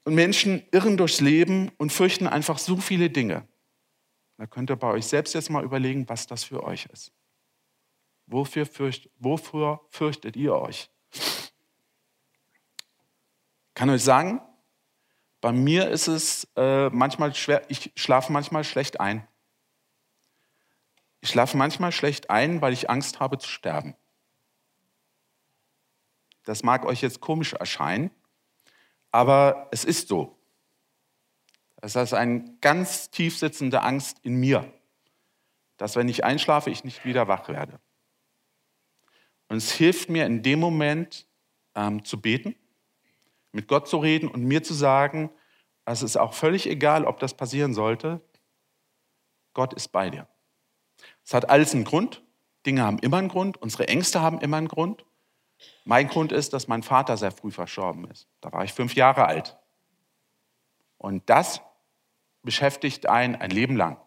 Und 0.04 0.16
Menschen 0.16 0.64
irren 0.72 0.98
durchs 0.98 1.22
Leben 1.22 1.70
und 1.78 1.94
fürchten 1.94 2.26
einfach 2.26 2.58
so 2.58 2.78
viele 2.78 3.12
Dinge. 3.12 3.48
Da 4.38 4.48
könnt 4.48 4.72
ihr 4.72 4.78
bei 4.78 4.88
euch 4.88 5.06
selbst 5.06 5.36
jetzt 5.36 5.52
mal 5.52 5.64
überlegen, 5.64 6.10
was 6.10 6.26
das 6.26 6.44
für 6.44 6.64
euch 6.64 6.88
ist. 6.88 7.12
Wofür, 8.26 8.66
fürcht, 8.66 9.12
wofür 9.20 9.82
fürchtet 9.90 10.36
ihr 10.36 10.56
euch? 10.56 10.90
Ich 11.12 11.52
kann 13.76 13.92
euch 13.92 14.04
sagen, 14.04 14.42
bei 15.40 15.52
mir 15.52 15.88
ist 15.90 16.08
es 16.08 16.48
äh, 16.56 16.90
manchmal 16.90 17.36
schwer, 17.36 17.62
ich 17.68 17.92
schlafe 17.96 18.32
manchmal 18.32 18.64
schlecht 18.64 19.00
ein. 19.00 19.28
Ich 21.22 21.30
schlafe 21.30 21.58
manchmal 21.58 21.92
schlecht 21.92 22.30
ein, 22.30 22.62
weil 22.62 22.74
ich 22.74 22.90
Angst 22.90 23.20
habe 23.20 23.38
zu 23.38 23.50
sterben. 23.50 23.96
Das 26.46 26.64
mag 26.64 26.86
euch 26.86 27.02
jetzt 27.02 27.20
komisch 27.20 27.54
erscheinen, 27.54 28.10
aber 29.12 29.68
es 29.72 29.86
ist 29.86 30.08
so. 30.08 30.38
Es 31.82 31.96
ist 31.96 32.14
eine 32.14 32.44
ganz 32.62 33.10
tief 33.10 33.38
sitzende 33.38 33.82
Angst 33.82 34.20
in 34.24 34.36
mir, 34.36 34.72
dass 35.78 35.96
wenn 35.96 36.10
ich 36.10 36.24
einschlafe, 36.24 36.70
ich 36.70 36.84
nicht 36.84 37.06
wieder 37.06 37.28
wach 37.28 37.48
werde. 37.48 37.80
Und 39.48 39.58
es 39.58 39.72
hilft 39.72 40.10
mir 40.10 40.26
in 40.26 40.44
dem 40.44 40.60
Moment 40.60 41.26
ähm, 41.76 42.04
zu 42.04 42.22
beten, 42.22 42.56
mit 43.52 43.68
Gott 43.68 43.88
zu 43.88 43.98
reden 43.98 44.28
und 44.30 44.44
mir 44.44 44.64
zu 44.64 44.74
sagen, 44.74 45.30
es 45.86 46.04
ist 46.04 46.18
auch 46.18 46.34
völlig 46.34 46.68
egal, 46.68 47.06
ob 47.06 47.20
das 47.20 47.34
passieren 47.34 47.74
sollte, 47.74 48.22
Gott 49.54 49.74
ist 49.74 49.88
bei 49.90 50.10
dir. 50.10 50.28
Es 51.30 51.34
hat 51.36 51.52
alles 51.52 51.76
einen 51.76 51.84
Grund. 51.84 52.24
Dinge 52.66 52.82
haben 52.82 52.98
immer 52.98 53.18
einen 53.18 53.28
Grund. 53.28 53.62
Unsere 53.62 53.88
Ängste 53.88 54.20
haben 54.20 54.42
immer 54.42 54.58
einen 54.58 54.68
Grund. 54.68 55.06
Mein 55.86 56.08
Grund 56.08 56.32
ist, 56.32 56.54
dass 56.54 56.68
mein 56.68 56.82
Vater 56.82 57.18
sehr 57.18 57.30
früh 57.30 57.52
verstorben 57.52 58.10
ist. 58.10 58.28
Da 58.42 58.52
war 58.52 58.64
ich 58.64 58.74
fünf 58.74 58.96
Jahre 58.96 59.28
alt. 59.28 59.56
Und 60.98 61.30
das 61.30 61.62
beschäftigt 62.42 63.08
einen 63.08 63.36
ein 63.36 63.52
Leben 63.52 63.76
lang. 63.76 64.02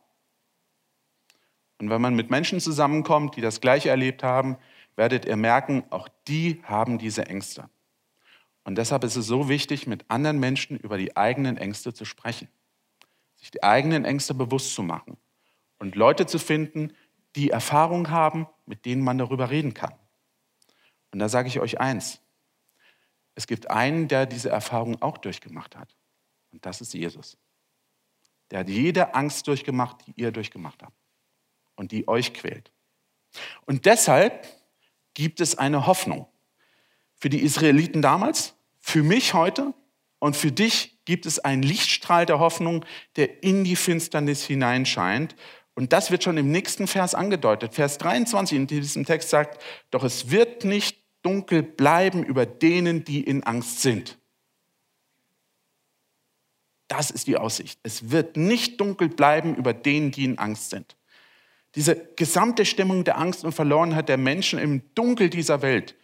Und 1.78 1.90
wenn 1.90 2.00
man 2.00 2.16
mit 2.16 2.30
Menschen 2.30 2.58
zusammenkommt, 2.58 3.36
die 3.36 3.40
das 3.40 3.60
Gleiche 3.60 3.90
erlebt 3.90 4.24
haben, 4.24 4.56
werdet 4.96 5.24
ihr 5.24 5.36
merken, 5.36 5.84
auch 5.90 6.08
die 6.26 6.60
haben 6.64 6.98
diese 6.98 7.26
Ängste. 7.26 7.70
Und 8.64 8.78
deshalb 8.78 9.04
ist 9.04 9.14
es 9.14 9.26
so 9.26 9.48
wichtig, 9.48 9.86
mit 9.86 10.10
anderen 10.10 10.40
Menschen 10.40 10.76
über 10.76 10.98
die 10.98 11.16
eigenen 11.16 11.56
Ängste 11.56 11.94
zu 11.94 12.04
sprechen, 12.04 12.48
sich 13.36 13.52
die 13.52 13.62
eigenen 13.62 14.04
Ängste 14.04 14.34
bewusst 14.34 14.74
zu 14.74 14.82
machen 14.82 15.16
und 15.82 15.96
Leute 15.96 16.26
zu 16.26 16.38
finden, 16.38 16.92
die 17.36 17.50
Erfahrung 17.50 18.10
haben, 18.10 18.46
mit 18.66 18.84
denen 18.84 19.02
man 19.02 19.18
darüber 19.18 19.50
reden 19.50 19.74
kann. 19.74 19.94
Und 21.12 21.18
da 21.18 21.28
sage 21.28 21.48
ich 21.48 21.60
euch 21.60 21.80
eins. 21.80 22.20
Es 23.34 23.46
gibt 23.46 23.70
einen, 23.70 24.08
der 24.08 24.26
diese 24.26 24.50
Erfahrung 24.50 25.00
auch 25.00 25.18
durchgemacht 25.18 25.76
hat. 25.76 25.94
Und 26.52 26.64
das 26.66 26.80
ist 26.80 26.92
Jesus. 26.92 27.38
Der 28.50 28.60
hat 28.60 28.68
jede 28.68 29.14
Angst 29.14 29.48
durchgemacht, 29.48 30.06
die 30.06 30.12
ihr 30.20 30.32
durchgemacht 30.32 30.82
habt. 30.82 30.96
Und 31.76 31.92
die 31.92 32.06
euch 32.06 32.34
quält. 32.34 32.70
Und 33.64 33.86
deshalb 33.86 34.46
gibt 35.14 35.40
es 35.40 35.56
eine 35.56 35.86
Hoffnung. 35.86 36.26
Für 37.14 37.30
die 37.30 37.40
Israeliten 37.40 38.02
damals, 38.02 38.54
für 38.80 39.02
mich 39.02 39.32
heute 39.32 39.72
und 40.18 40.36
für 40.36 40.52
dich 40.52 40.98
gibt 41.04 41.24
es 41.24 41.38
einen 41.38 41.62
Lichtstrahl 41.62 42.26
der 42.26 42.38
Hoffnung, 42.38 42.84
der 43.16 43.42
in 43.42 43.64
die 43.64 43.76
Finsternis 43.76 44.44
hineinscheint 44.44 45.34
und 45.74 45.92
das 45.92 46.10
wird 46.10 46.22
schon 46.22 46.36
im 46.36 46.50
nächsten 46.50 46.86
Vers 46.86 47.14
angedeutet. 47.14 47.74
Vers 47.74 47.98
23 47.98 48.56
in 48.56 48.66
diesem 48.66 49.06
Text 49.06 49.30
sagt, 49.30 49.62
doch 49.90 50.04
es 50.04 50.30
wird 50.30 50.64
nicht 50.64 50.98
dunkel 51.22 51.62
bleiben 51.62 52.24
über 52.24 52.46
denen, 52.46 53.04
die 53.04 53.22
in 53.22 53.42
Angst 53.44 53.80
sind. 53.80 54.18
Das 56.88 57.10
ist 57.10 57.26
die 57.26 57.38
Aussicht. 57.38 57.80
Es 57.82 58.10
wird 58.10 58.36
nicht 58.36 58.80
dunkel 58.80 59.08
bleiben 59.08 59.54
über 59.54 59.72
denen, 59.72 60.10
die 60.10 60.24
in 60.24 60.38
Angst 60.38 60.70
sind. 60.70 60.96
Diese 61.74 61.96
gesamte 62.16 62.66
Stimmung 62.66 63.04
der 63.04 63.16
Angst 63.16 63.44
und 63.44 63.52
Verlorenheit 63.52 64.10
der 64.10 64.18
Menschen 64.18 64.58
im 64.58 64.94
Dunkel 64.94 65.30
dieser 65.30 65.62
Welt, 65.62 65.96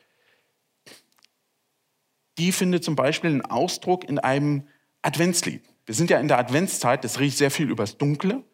die 2.39 2.53
findet 2.53 2.85
zum 2.85 2.97
Beispiel 2.97 3.31
einen 3.31 3.45
Ausdruck 3.45 4.09
in 4.09 4.19
einem 4.19 4.67
Adventslied. 5.03 5.63
Wir 5.85 5.95
sind 5.95 6.09
ja 6.09 6.21
in 6.21 6.29
der 6.29 6.39
Adventszeit, 6.39 7.05
das 7.05 7.21
riecht 7.21 7.37
sehr 7.37 7.51
viel 7.51 7.69
übers 7.69 7.99
Dunkle. 7.99 8.45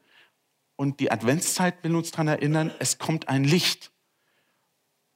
Und 0.76 1.00
die 1.00 1.10
Adventszeit 1.10 1.82
will 1.82 1.94
uns 1.94 2.10
daran 2.10 2.28
erinnern, 2.28 2.72
es 2.78 2.98
kommt 2.98 3.28
ein 3.28 3.44
Licht. 3.44 3.92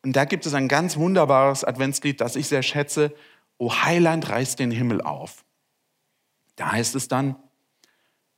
Und 0.03 0.15
da 0.15 0.25
gibt 0.25 0.47
es 0.47 0.55
ein 0.55 0.69
ganz 0.69 0.97
wunderbares 0.97 1.65
Adventslied, 1.65 2.21
das 2.21 2.37
ich 2.37 2.47
sehr 2.49 2.63
schätze. 2.63 3.15
O 3.59 3.73
Heiland 3.73 4.29
reißt 4.29 4.59
den 4.59 4.71
Himmel 4.71 5.01
auf. 5.01 5.45
Da 6.57 6.73
heißt 6.73 6.95
es 6.95 7.09
dann, 7.09 7.37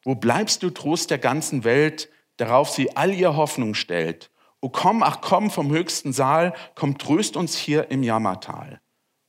wo 0.03 0.15
bleibst 0.15 0.63
du 0.63 0.71
Trost 0.71 1.11
der 1.11 1.19
ganzen 1.19 1.65
Welt, 1.65 2.09
darauf 2.39 2.71
sie 2.71 2.97
all 2.97 3.13
ihr 3.13 3.37
Hoffnung 3.37 3.75
stellt? 3.75 4.31
O 4.63 4.69
komm, 4.69 5.03
ach 5.03 5.21
komm 5.21 5.51
vom 5.51 5.71
höchsten 5.71 6.13
Saal, 6.13 6.55
komm, 6.75 6.99
tröst 6.99 7.37
uns 7.37 7.57
hier 7.57 7.91
im 7.91 8.03
Jammertal. 8.03 8.81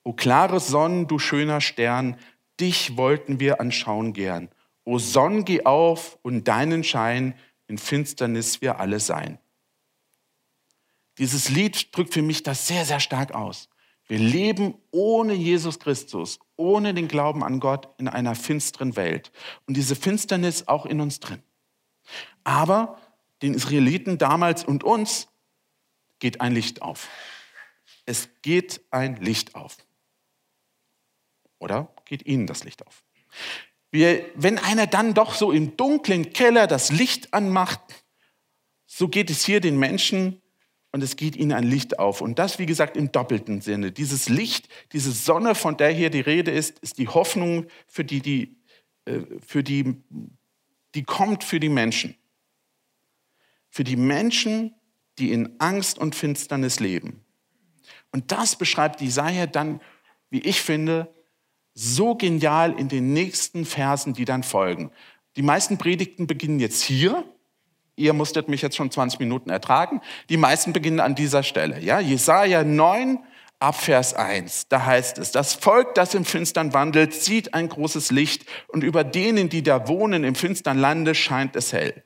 O 0.04 0.13
klare 0.13 0.60
Sonn, 0.60 1.08
du 1.08 1.19
schöner 1.19 1.62
Stern, 1.62 2.17
dich 2.60 2.97
wollten 2.97 3.39
wir 3.39 3.60
anschauen 3.60 4.13
gern. 4.13 4.49
O 4.84 4.97
Sonn, 4.97 5.45
geh 5.45 5.65
auf 5.65 6.17
und 6.21 6.47
deinen 6.47 6.84
Schein 6.84 7.36
in 7.71 7.77
Finsternis 7.77 8.62
wir 8.62 8.79
alle 8.81 8.99
sein. 8.99 9.39
Dieses 11.17 11.47
Lied 11.47 11.95
drückt 11.95 12.13
für 12.13 12.21
mich 12.21 12.43
das 12.43 12.67
sehr, 12.67 12.84
sehr 12.86 12.99
stark 12.99 13.34
aus. 13.34 13.69
Wir 14.07 14.19
leben 14.19 14.75
ohne 14.91 15.34
Jesus 15.34 15.79
Christus, 15.79 16.39
ohne 16.57 16.93
den 16.93 17.07
Glauben 17.07 17.45
an 17.45 17.62
Gott 17.62 17.88
in 17.97 18.10
einer 18.10 18.36
finsteren 18.36 18.97
Welt. 18.97 19.31
Und 19.67 19.77
diese 19.77 19.95
Finsternis 19.95 20.67
auch 20.67 20.86
in 20.86 20.99
uns 20.99 21.21
drin. 21.21 21.41
Aber 22.43 22.99
den 23.41 23.53
Israeliten 23.53 24.17
damals 24.17 24.65
und 24.65 24.84
uns 24.84 25.29
geht 26.19 26.41
ein 26.41 26.53
Licht 26.53 26.81
auf. 26.81 27.07
Es 28.05 28.27
geht 28.41 28.81
ein 28.91 29.15
Licht 29.15 29.55
auf. 29.55 29.77
Oder 31.57 31.95
geht 32.03 32.25
ihnen 32.25 32.47
das 32.47 32.65
Licht 32.65 32.86
auf? 32.86 33.05
Wir, 33.91 34.25
wenn 34.36 34.58
einer 34.58 34.88
dann 34.88 35.13
doch 35.13 35.36
so 35.36 35.51
im 35.51 35.75
dunklen 35.75 36.32
Keller 36.34 36.65
das 36.65 36.91
Licht 36.91 37.34
anmacht, 37.34 37.82
so 38.86 39.10
geht 39.10 39.30
es 39.30 39.45
hier 39.45 39.60
den 39.60 39.77
Menschen 39.77 40.41
und 40.91 41.04
es 41.04 41.15
geht 41.15 41.36
ihnen 41.36 41.51
ein 41.51 41.63
Licht 41.63 41.99
auf. 41.99 42.21
Und 42.21 42.39
das, 42.39 42.60
wie 42.60 42.65
gesagt, 42.65 42.97
im 42.97 43.12
doppelten 43.12 43.62
Sinne. 43.62 43.91
Dieses 43.91 44.30
Licht, 44.30 44.67
diese 44.91 45.12
Sonne, 45.12 45.56
von 45.56 45.77
der 45.77 45.91
hier 45.91 46.10
die 46.10 46.21
Rede 46.21 46.51
ist, 46.51 46.80
ist 46.80 46.97
die 46.97 47.08
Hoffnung, 47.08 47.67
für 47.88 48.04
die, 48.04 48.21
die, 48.21 48.58
äh, 49.06 49.21
für 49.45 49.63
die, 49.63 50.01
die 50.95 51.04
kommt 51.04 51.43
für 51.43 51.60
die 51.60 51.69
Menschen. 51.69 52.15
Für 53.69 53.84
die 53.84 53.95
Menschen, 53.95 54.75
die 55.17 55.32
in 55.32 55.60
Angst 55.60 55.97
und 55.97 56.15
Finsternis 56.15 56.80
leben. 56.80 57.23
Und 58.12 58.32
das 58.32 58.58
beschreibt 58.58 59.01
Jesaja 59.01 59.47
dann, 59.47 59.82
wie 60.30 60.39
ich 60.39 60.62
finde, 60.62 61.13
so 61.73 62.15
genial 62.15 62.77
in 62.77 62.88
den 62.88 63.13
nächsten 63.13 63.65
Versen, 63.65 64.13
die 64.13 64.25
dann 64.25 64.43
folgen. 64.43 64.91
Die 65.36 65.41
meisten 65.41 65.77
Predigten 65.77 66.27
beginnen 66.27 66.60
jetzt 66.60 66.81
hier. 66.81 67.23
Ihr 67.95 68.13
musstet 68.13 68.49
mich 68.49 68.62
jetzt 68.62 68.75
schon 68.75 68.91
20 68.91 69.19
Minuten 69.19 69.49
ertragen. 69.49 70.01
Die 70.29 70.38
meisten 70.38 70.73
beginnen 70.73 70.99
an 70.99 71.15
dieser 71.15 71.43
Stelle. 71.43 71.79
Ja, 71.79 71.99
Jesaja 71.99 72.63
9, 72.63 73.19
ab 73.62 73.75
Vers 73.75 74.13
1. 74.13 74.67
Da 74.69 74.86
heißt 74.86 75.19
es, 75.19 75.31
das 75.31 75.53
Volk, 75.53 75.93
das 75.95 76.15
im 76.15 76.25
Finstern 76.25 76.73
wandelt, 76.73 77.13
sieht 77.13 77.53
ein 77.53 77.69
großes 77.69 78.12
Licht 78.12 78.45
und 78.67 78.84
über 78.84 79.03
denen, 79.03 79.49
die 79.49 79.63
da 79.63 79.88
wohnen 79.88 80.23
im 80.23 80.36
finstern 80.36 80.79
Lande, 80.79 81.15
scheint 81.15 81.55
es 81.55 81.71
hell. 81.71 82.03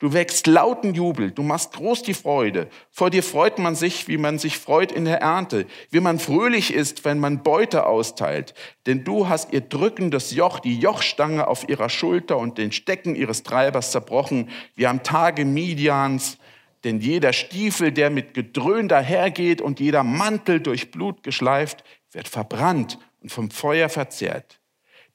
Du 0.00 0.12
wächst 0.12 0.48
lauten 0.48 0.92
Jubel, 0.92 1.30
du 1.30 1.44
machst 1.44 1.74
groß 1.74 2.02
die 2.02 2.14
Freude. 2.14 2.68
Vor 2.90 3.10
dir 3.10 3.22
freut 3.22 3.60
man 3.60 3.76
sich, 3.76 4.08
wie 4.08 4.18
man 4.18 4.38
sich 4.38 4.58
freut 4.58 4.90
in 4.90 5.04
der 5.04 5.20
Ernte, 5.20 5.66
wie 5.90 6.00
man 6.00 6.18
fröhlich 6.18 6.74
ist, 6.74 7.04
wenn 7.04 7.20
man 7.20 7.44
Beute 7.44 7.86
austeilt. 7.86 8.54
Denn 8.86 9.04
du 9.04 9.28
hast 9.28 9.52
ihr 9.52 9.60
drückendes 9.60 10.32
Joch, 10.32 10.58
die 10.58 10.80
Jochstange 10.80 11.46
auf 11.46 11.68
ihrer 11.68 11.88
Schulter 11.88 12.38
und 12.38 12.58
den 12.58 12.72
Stecken 12.72 13.14
ihres 13.14 13.44
Treibers 13.44 13.92
zerbrochen, 13.92 14.50
wie 14.74 14.88
am 14.88 15.04
Tage 15.04 15.44
Midians. 15.44 16.38
Denn 16.82 16.98
jeder 16.98 17.32
Stiefel, 17.32 17.92
der 17.92 18.10
mit 18.10 18.34
Gedröhn 18.34 18.88
dahergeht 18.88 19.62
und 19.62 19.78
jeder 19.78 20.02
Mantel 20.02 20.60
durch 20.60 20.90
Blut 20.90 21.22
geschleift, 21.22 21.84
wird 22.10 22.26
verbrannt 22.26 22.98
und 23.22 23.30
vom 23.30 23.50
Feuer 23.50 23.88
verzehrt. 23.88 24.60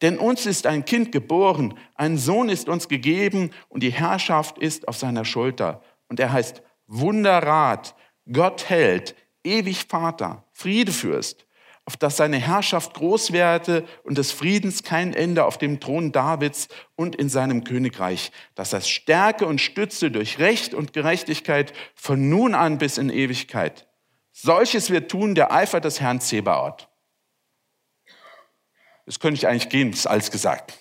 Denn 0.01 0.17
uns 0.17 0.45
ist 0.45 0.65
ein 0.65 0.85
Kind 0.85 1.11
geboren, 1.11 1.73
ein 1.95 2.17
Sohn 2.17 2.49
ist 2.49 2.69
uns 2.69 2.87
gegeben 2.87 3.51
und 3.67 3.83
die 3.83 3.91
Herrschaft 3.91 4.57
ist 4.57 4.87
auf 4.87 4.97
seiner 4.97 5.25
Schulter. 5.25 5.81
Und 6.07 6.19
er 6.19 6.31
heißt 6.31 6.61
Wunderrat, 6.87 7.95
Gott 8.31 8.69
hält, 8.69 9.15
ewig 9.43 9.85
Vater, 9.87 10.45
Friedefürst, 10.53 11.45
auf 11.85 11.97
dass 11.97 12.17
seine 12.17 12.37
Herrschaft 12.37 12.93
groß 12.93 13.31
werde 13.31 13.83
und 14.03 14.17
des 14.17 14.31
Friedens 14.31 14.83
kein 14.83 15.13
Ende 15.13 15.45
auf 15.45 15.57
dem 15.57 15.79
Thron 15.79 16.11
Davids 16.11 16.67
und 16.95 17.15
in 17.15 17.29
seinem 17.29 17.63
Königreich, 17.63 18.31
dass 18.53 18.73
er 18.73 18.81
Stärke 18.81 19.47
und 19.47 19.59
Stütze 19.59 20.11
durch 20.11 20.39
Recht 20.39 20.73
und 20.73 20.93
Gerechtigkeit 20.93 21.73
von 21.95 22.29
nun 22.29 22.53
an 22.53 22.77
bis 22.77 22.97
in 22.97 23.09
Ewigkeit. 23.09 23.87
Solches 24.31 24.91
wird 24.91 25.09
tun 25.09 25.35
der 25.35 25.51
Eifer 25.51 25.81
des 25.81 25.99
Herrn 25.99 26.21
Zebaoth. 26.21 26.88
Das 29.09 29.19
könnte 29.19 29.39
ich 29.39 29.47
eigentlich 29.47 29.69
gehen, 29.69 29.89
ist 29.89 30.05
alles 30.05 30.29
gesagt. 30.29 30.77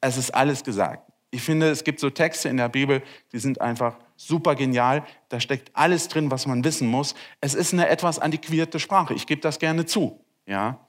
Es 0.00 0.16
ist 0.16 0.34
alles 0.34 0.64
gesagt. 0.64 1.08
Ich 1.30 1.40
finde, 1.40 1.70
es 1.70 1.84
gibt 1.84 2.00
so 2.00 2.10
Texte 2.10 2.48
in 2.48 2.56
der 2.56 2.68
Bibel, 2.68 3.00
die 3.30 3.38
sind 3.38 3.60
einfach 3.60 3.96
super 4.16 4.56
genial. 4.56 5.04
Da 5.28 5.38
steckt 5.38 5.70
alles 5.72 6.08
drin, 6.08 6.32
was 6.32 6.48
man 6.48 6.64
wissen 6.64 6.88
muss. 6.88 7.14
Es 7.40 7.54
ist 7.54 7.72
eine 7.72 7.88
etwas 7.88 8.18
antiquierte 8.18 8.80
Sprache. 8.80 9.14
Ich 9.14 9.28
gebe 9.28 9.40
das 9.40 9.60
gerne 9.60 9.86
zu. 9.86 10.18
Ja? 10.46 10.84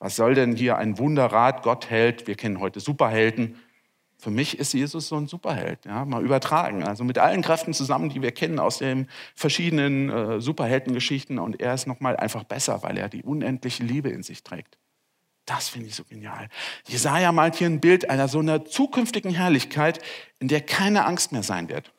Was 0.00 0.16
soll 0.16 0.34
denn 0.34 0.56
hier 0.56 0.76
ein 0.76 0.98
Wunderrat, 0.98 1.62
Gott 1.62 1.88
hält? 1.88 2.26
Wir 2.26 2.34
kennen 2.34 2.58
heute 2.58 2.80
Superhelden. 2.80 3.54
Für 4.18 4.32
mich 4.32 4.58
ist 4.58 4.74
Jesus 4.74 5.06
so 5.06 5.14
ein 5.18 5.28
Superheld, 5.28 5.84
ja, 5.84 6.04
mal 6.04 6.24
übertragen. 6.24 6.82
Also 6.82 7.04
mit 7.04 7.18
allen 7.18 7.42
Kräften 7.42 7.74
zusammen, 7.74 8.08
die 8.08 8.22
wir 8.22 8.32
kennen 8.32 8.58
aus 8.58 8.78
den 8.78 9.06
verschiedenen 9.36 10.10
äh, 10.10 10.40
Superheldengeschichten. 10.40 11.38
Und 11.38 11.60
er 11.60 11.74
ist 11.74 11.86
nochmal 11.86 12.16
einfach 12.16 12.42
besser, 12.42 12.82
weil 12.82 12.98
er 12.98 13.08
die 13.08 13.22
unendliche 13.22 13.84
Liebe 13.84 14.08
in 14.08 14.24
sich 14.24 14.42
trägt. 14.42 14.78
Das 15.54 15.68
finde 15.68 15.88
ich 15.88 15.94
so 15.94 16.04
genial. 16.04 16.48
Jesaja 16.86 17.30
malt 17.30 17.56
hier 17.56 17.66
ein 17.66 17.78
Bild 17.78 18.08
einer 18.08 18.26
so 18.26 18.38
einer 18.38 18.64
zukünftigen 18.64 19.34
Herrlichkeit, 19.34 20.02
in 20.38 20.48
der 20.48 20.62
keine 20.62 21.04
Angst 21.04 21.30
mehr 21.30 21.42
sein 21.42 21.68
wird. 21.68 21.92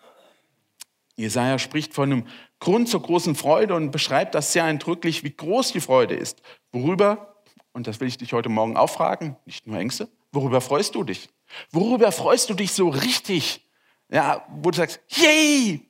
Jesaja 1.18 1.60
spricht 1.60 1.94
von 1.94 2.12
einem 2.12 2.28
Grund 2.60 2.90
zur 2.90 3.04
großen 3.04 3.36
Freude 3.36 3.76
und 3.76 3.92
beschreibt 3.92 4.34
das 4.34 4.54
sehr 4.54 4.64
eindrücklich, 4.64 5.24
wie 5.24 5.36
groß 5.36 5.72
die 5.72 5.82
Freude 5.82 6.16
ist. 6.16 6.42
Worüber, 6.72 7.36
und 7.74 7.86
das 7.86 8.00
will 8.00 8.08
ich 8.08 8.18
dich 8.18 8.34
heute 8.34 8.50
Morgen 8.50 8.76
auch 8.76 8.90
fragen, 8.90 9.38
nicht 9.46 9.68
nur 9.68 9.78
Ängste, 9.78 10.10
worüber 10.32 10.60
freust 10.60 10.96
du 10.96 11.04
dich? 11.04 11.30
Worüber 11.70 12.12
freust 12.12 12.50
du 12.50 12.56
dich 12.56 12.72
so 12.72 12.90
richtig? 12.90 13.70
Ja, 14.10 14.48
wo 14.50 14.72
du 14.72 14.78
sagst, 14.78 15.00
yay! 15.10 15.88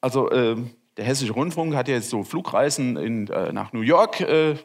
Also, 0.00 0.30
äh, 0.32 0.56
der 0.96 1.04
Hessische 1.04 1.32
Rundfunk 1.32 1.76
hat 1.76 1.86
ja 1.86 1.94
jetzt 1.94 2.10
so 2.10 2.24
Flugreisen 2.24 2.96
in, 2.96 3.28
äh, 3.28 3.52
nach 3.52 3.72
New 3.72 3.82
York 3.82 4.20
äh, 4.20 4.56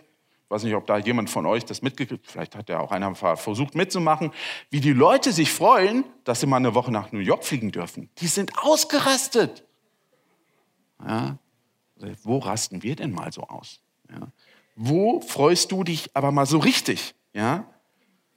weiß 0.51 0.63
nicht, 0.63 0.75
ob 0.75 0.85
da 0.85 0.97
jemand 0.97 1.29
von 1.29 1.45
euch 1.45 1.65
das 1.65 1.81
mitgekriegt 1.81 2.29
vielleicht 2.29 2.55
hat 2.55 2.69
ja 2.69 2.79
auch 2.79 2.91
einer 2.91 3.15
versucht 3.15 3.73
mitzumachen, 3.75 4.31
wie 4.69 4.81
die 4.81 4.93
Leute 4.93 5.31
sich 5.31 5.51
freuen, 5.51 6.03
dass 6.25 6.41
sie 6.41 6.45
mal 6.45 6.57
eine 6.57 6.75
Woche 6.75 6.91
nach 6.91 7.11
New 7.11 7.19
York 7.19 7.45
fliegen 7.45 7.71
dürfen. 7.71 8.09
Die 8.19 8.27
sind 8.27 8.57
ausgerastet. 8.57 9.65
Ja, 11.03 11.37
wo 12.23 12.39
rasten 12.39 12.83
wir 12.83 12.95
denn 12.95 13.11
mal 13.11 13.31
so 13.31 13.43
aus? 13.43 13.79
Ja, 14.09 14.27
wo 14.75 15.21
freust 15.21 15.71
du 15.71 15.83
dich 15.83 16.09
aber 16.15 16.31
mal 16.31 16.45
so 16.45 16.59
richtig? 16.59 17.15
Ja, 17.33 17.65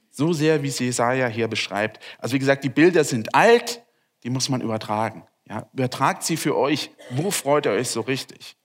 so 0.09 0.31
sehr, 0.31 0.63
wie 0.63 0.69
es 0.69 0.79
Jesaja 0.79 1.27
hier 1.27 1.47
beschreibt. 1.47 2.01
Also 2.17 2.35
wie 2.35 2.39
gesagt, 2.39 2.63
die 2.63 2.69
Bilder 2.69 3.03
sind 3.03 3.35
alt, 3.35 3.83
die 4.23 4.29
muss 4.29 4.47
man 4.47 4.61
übertragen. 4.61 5.23
Ja, 5.47 5.67
übertragt 5.73 6.23
sie 6.23 6.37
für 6.37 6.55
euch. 6.55 6.91
Wo 7.11 7.29
freut 7.29 7.65
ihr 7.65 7.73
euch 7.73 7.89
so 7.89 8.01
richtig? 8.01 8.55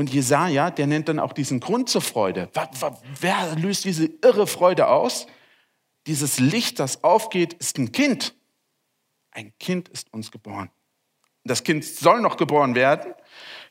Und 0.00 0.08
Jesaja, 0.08 0.70
der 0.70 0.86
nennt 0.86 1.10
dann 1.10 1.18
auch 1.18 1.34
diesen 1.34 1.60
Grund 1.60 1.90
zur 1.90 2.00
Freude. 2.00 2.48
Wer 3.20 3.54
löst 3.56 3.84
diese 3.84 4.06
irre 4.06 4.46
Freude 4.46 4.88
aus? 4.88 5.26
Dieses 6.06 6.40
Licht, 6.40 6.78
das 6.78 7.04
aufgeht, 7.04 7.52
ist 7.52 7.76
ein 7.76 7.92
Kind. 7.92 8.34
Ein 9.30 9.52
Kind 9.58 9.90
ist 9.90 10.10
uns 10.14 10.30
geboren. 10.30 10.70
Das 11.44 11.64
Kind 11.64 11.84
soll 11.84 12.22
noch 12.22 12.38
geboren 12.38 12.74
werden, 12.74 13.12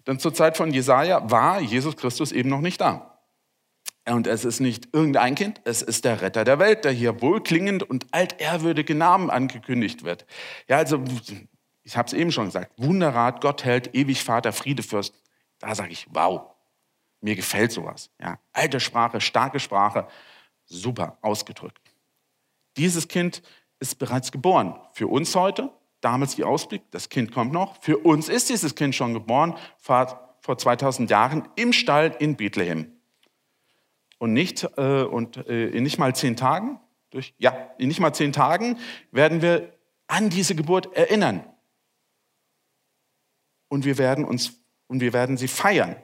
denn 0.05 0.19
zur 0.19 0.31
Zeit 0.31 0.55
von 0.55 0.71
Jesaja 0.71 1.31
war 1.31 1.61
Jesus 1.61 1.97
Christus 1.97 2.31
eben 2.31 2.49
noch 2.49 2.61
nicht 2.61 2.79
da. 2.79 3.17
Und 4.05 4.27
es 4.27 4.45
ist 4.45 4.59
nicht 4.59 4.89
irgendein 4.93 5.33
Kind, 5.33 5.61
es 5.63 5.81
ist 5.81 6.05
der 6.05 6.21
Retter 6.21 6.43
der 6.43 6.59
Welt, 6.59 6.85
der 6.85 6.91
hier 6.91 7.23
wohlklingend 7.23 7.81
und 7.81 8.05
altehrwürdige 8.11 8.93
Namen 8.93 9.31
angekündigt 9.31 10.03
wird. 10.03 10.27
Ja, 10.67 10.77
also, 10.77 11.03
ich 11.83 11.97
habe 11.97 12.05
es 12.05 12.13
eben 12.13 12.31
schon 12.31 12.45
gesagt, 12.45 12.71
Wunderrat, 12.77 13.41
Gott 13.41 13.65
hält, 13.65 13.95
ewig 13.95 14.23
Vater, 14.23 14.53
Friedefürst, 14.53 15.15
da 15.59 15.75
sage 15.75 15.91
ich, 15.91 16.07
wow, 16.11 16.41
mir 17.21 17.35
gefällt 17.35 17.71
sowas. 17.71 18.09
Ja, 18.19 18.39
alte 18.53 18.79
Sprache, 18.79 19.21
starke 19.21 19.59
Sprache, 19.59 20.07
super 20.65 21.17
ausgedrückt. 21.21 21.79
Dieses 22.77 23.07
Kind 23.07 23.41
ist 23.79 23.99
bereits 23.99 24.31
geboren. 24.31 24.79
Für 24.93 25.07
uns 25.07 25.35
heute, 25.35 25.69
damals 26.01 26.35
die 26.35 26.43
Ausblick, 26.43 26.83
das 26.91 27.09
Kind 27.09 27.31
kommt 27.31 27.51
noch. 27.51 27.81
Für 27.81 27.97
uns 27.97 28.29
ist 28.29 28.49
dieses 28.49 28.75
Kind 28.75 28.95
schon 28.95 29.13
geboren, 29.13 29.57
vor, 29.77 30.37
vor 30.41 30.57
2000 30.57 31.09
Jahren 31.09 31.47
im 31.55 31.73
Stall 31.73 32.15
in 32.19 32.35
Bethlehem. 32.35 32.93
Und 34.17 34.33
nicht, 34.33 34.67
äh, 34.77 35.03
und, 35.03 35.37
äh, 35.47 35.69
in 35.69 35.83
nicht 35.83 35.97
mal 35.97 36.15
zehn 36.15 36.35
Tagen, 36.35 36.79
durch, 37.09 37.33
ja, 37.37 37.51
in 37.77 37.87
nicht 37.87 37.99
mal 37.99 38.13
zehn 38.13 38.33
Tagen 38.33 38.77
werden 39.11 39.41
wir 39.41 39.73
an 40.07 40.29
diese 40.29 40.55
Geburt 40.55 40.95
erinnern. 40.95 41.43
Und 43.67 43.85
wir 43.85 43.97
werden 43.97 44.25
uns 44.25 44.58
und 44.89 44.99
wir 44.99 45.13
werden 45.13 45.37
sie 45.37 45.47
feiern, 45.47 45.95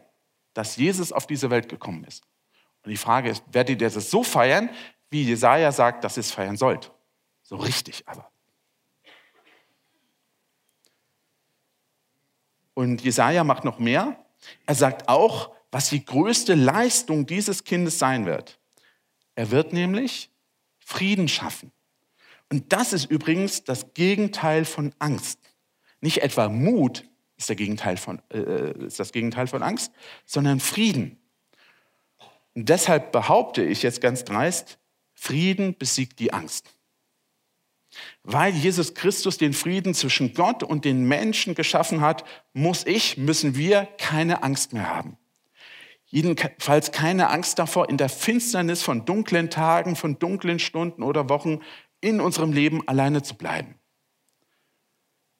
dass 0.53 0.77
Jesus 0.77 1.11
auf 1.11 1.27
diese 1.27 1.49
Welt 1.49 1.67
gekommen 1.67 2.05
ist. 2.05 2.23
Und 2.83 2.91
die 2.91 2.97
Frage 2.97 3.29
ist, 3.29 3.43
werdet 3.51 3.81
ihr 3.81 3.89
das 3.89 4.09
so 4.09 4.23
feiern, 4.23 4.69
wie 5.09 5.23
Jesaja 5.23 5.71
sagt, 5.71 6.03
dass 6.03 6.17
ihr 6.17 6.21
es 6.21 6.31
feiern 6.31 6.55
sollt? 6.55 6.91
So 7.41 7.57
richtig 7.57 8.07
aber. 8.07 8.31
Und 12.75 13.01
Jesaja 13.01 13.43
macht 13.43 13.63
noch 13.63 13.79
mehr. 13.79 14.23
Er 14.65 14.75
sagt 14.75 15.09
auch, 15.09 15.53
was 15.71 15.89
die 15.89 16.05
größte 16.05 16.53
Leistung 16.53 17.25
dieses 17.25 17.63
Kindes 17.63 17.97
sein 17.97 18.25
wird. 18.25 18.59
Er 19.33 19.49
wird 19.51 19.73
nämlich 19.73 20.29
Frieden 20.77 21.27
schaffen. 21.27 21.71
Und 22.51 22.71
das 22.71 22.93
ist 22.93 23.05
übrigens 23.05 23.63
das 23.63 23.93
Gegenteil 23.93 24.65
von 24.65 24.93
Angst. 24.99 25.39
Nicht 26.01 26.21
etwa 26.21 26.49
Mut 26.49 27.03
ist, 27.45 27.49
der 27.49 27.55
Gegenteil 27.55 27.97
von, 27.97 28.21
äh, 28.33 28.71
ist 28.85 28.99
das 28.99 29.11
Gegenteil 29.11 29.45
von 29.45 29.61
Angst, 29.61 29.91
sondern 30.25 30.59
Frieden. 30.59 31.19
Und 32.55 32.69
deshalb 32.69 33.11
behaupte 33.11 33.63
ich 33.63 33.83
jetzt 33.83 34.01
ganz 34.01 34.23
dreist, 34.23 34.79
Frieden 35.13 35.77
besiegt 35.77 36.19
die 36.19 36.33
Angst. 36.33 36.73
Weil 38.23 38.53
Jesus 38.53 38.95
Christus 38.95 39.37
den 39.37 39.53
Frieden 39.53 39.93
zwischen 39.93 40.33
Gott 40.33 40.63
und 40.63 40.85
den 40.85 41.05
Menschen 41.05 41.53
geschaffen 41.55 42.01
hat, 42.01 42.25
muss 42.53 42.85
ich, 42.85 43.17
müssen 43.17 43.55
wir 43.55 43.87
keine 43.97 44.43
Angst 44.43 44.73
mehr 44.73 44.89
haben. 44.89 45.17
Jedenfalls 46.05 46.91
keine 46.91 47.29
Angst 47.29 47.59
davor, 47.59 47.89
in 47.89 47.97
der 47.97 48.09
Finsternis 48.09 48.81
von 48.81 49.05
dunklen 49.05 49.49
Tagen, 49.49 49.95
von 49.95 50.17
dunklen 50.17 50.59
Stunden 50.59 51.03
oder 51.03 51.29
Wochen 51.29 51.61
in 52.01 52.19
unserem 52.19 52.51
Leben 52.51 52.87
alleine 52.87 53.21
zu 53.21 53.35
bleiben. 53.35 53.75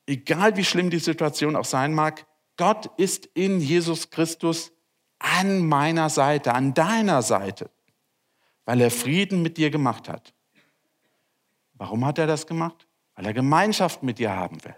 Egal 0.07 0.55
wie 0.57 0.63
schlimm 0.63 0.89
die 0.89 0.99
Situation 0.99 1.55
auch 1.55 1.65
sein 1.65 1.93
mag, 1.93 2.25
Gott 2.57 2.89
ist 2.97 3.25
in 3.33 3.59
Jesus 3.59 4.09
Christus 4.09 4.71
an 5.19 5.65
meiner 5.65 6.09
Seite, 6.09 6.53
an 6.53 6.73
deiner 6.73 7.21
Seite, 7.21 7.69
weil 8.65 8.81
er 8.81 8.91
Frieden 8.91 9.41
mit 9.41 9.57
dir 9.57 9.69
gemacht 9.69 10.07
hat. 10.07 10.33
Warum 11.73 12.05
hat 12.05 12.17
er 12.17 12.27
das 12.27 12.47
gemacht? 12.47 12.87
Weil 13.15 13.25
er 13.25 13.33
Gemeinschaft 13.33 14.03
mit 14.03 14.19
dir 14.19 14.35
haben 14.35 14.63
will. 14.63 14.75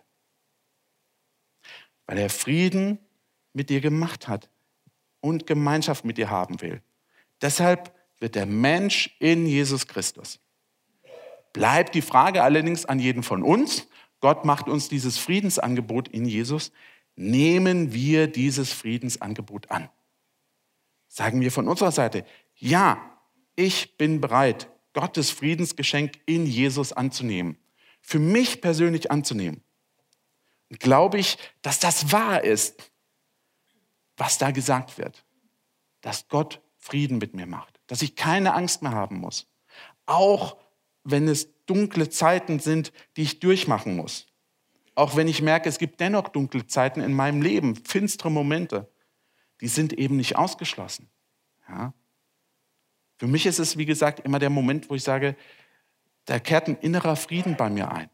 Weil 2.06 2.18
er 2.20 2.30
Frieden 2.30 3.00
mit 3.54 3.70
dir 3.70 3.82
gemacht 3.82 4.28
hat 4.28 4.50
und 5.20 5.46
Gemeinschaft 5.46 6.06
mit 6.06 6.18
dir 6.18 6.30
haben 6.30 6.62
will. 6.62 6.82
Deshalb 7.42 7.94
wird 8.20 8.36
der 8.36 8.46
Mensch 8.46 9.16
in 9.20 9.46
Jesus 9.46 9.88
Christus. 9.88 10.40
Bleibt 11.54 11.96
die 11.96 12.02
Frage 12.02 12.44
allerdings 12.44 12.86
an 12.86 13.00
jeden 13.00 13.24
von 13.24 13.44
uns. 13.44 13.87
Gott 14.20 14.46
macht 14.46 14.68
uns 14.68 14.90
dieses 14.90 15.18
Friedensangebot 15.18 16.08
in 16.08 16.26
Jesus. 16.26 16.72
Nehmen 17.16 17.94
wir 17.94 18.28
dieses 18.28 18.74
Friedensangebot 18.74 19.72
an? 19.72 19.90
Sagen 21.08 21.42
wir 21.42 21.52
von 21.52 21.68
unserer 21.68 21.92
Seite, 21.92 22.26
ja, 22.56 23.20
ich 23.56 23.98
bin 23.98 24.22
bereit, 24.22 24.70
Gottes 24.94 25.30
Friedensgeschenk 25.30 26.20
in 26.26 26.46
Jesus 26.46 26.94
anzunehmen. 26.94 27.58
Für 28.02 28.20
mich 28.20 28.62
persönlich 28.62 29.12
anzunehmen. 29.12 29.64
Und 30.70 30.80
glaube 30.80 31.20
ich, 31.20 31.38
dass 31.62 31.80
das 31.80 32.12
wahr 32.12 32.44
ist, 32.44 32.92
was 34.18 34.38
da 34.38 34.52
gesagt 34.52 34.98
wird. 34.98 35.24
Dass 36.02 36.28
Gott 36.28 36.62
Frieden 36.78 37.18
mit 37.18 37.34
mir 37.34 37.46
macht. 37.46 37.80
Dass 37.88 38.02
ich 38.02 38.16
keine 38.16 38.54
Angst 38.54 38.82
mehr 38.82 38.92
haben 38.92 39.18
muss. 39.18 39.48
Auch 40.06 40.58
wenn 41.04 41.28
es 41.28 41.50
dunkle 41.68 42.10
Zeiten 42.10 42.60
sind, 42.60 42.92
die 43.16 43.24
ich 43.24 43.40
durchmachen 43.40 43.96
muss. 43.96 44.28
Auch 44.96 45.16
wenn 45.16 45.28
ich 45.28 45.44
merke, 45.44 45.70
es 45.70 45.78
gibt 45.78 46.00
dennoch 46.00 46.30
dunkle 46.30 46.66
Zeiten 46.66 47.02
in 47.02 47.14
meinem 47.14 47.44
Leben, 47.44 47.76
finstere 47.76 48.32
Momente, 48.32 48.92
die 49.62 49.68
sind 49.68 49.94
eben 49.94 50.18
nicht 50.18 50.36
ausgeschlossen. 50.36 51.10
Ja? 51.70 51.94
Für 53.18 53.28
mich 53.28 53.46
ist 53.46 53.60
es, 53.60 53.78
wie 53.78 53.86
gesagt, 53.86 54.22
immer 54.22 54.40
der 54.40 54.50
Moment, 54.50 54.90
wo 54.90 54.96
ich 54.96 55.04
sage, 55.04 55.36
da 56.26 56.40
kehrt 56.40 56.68
ein 56.68 56.78
innerer 56.78 57.16
Frieden 57.16 57.58
bei 57.58 57.70
mir 57.70 57.92
ein. 57.92 58.10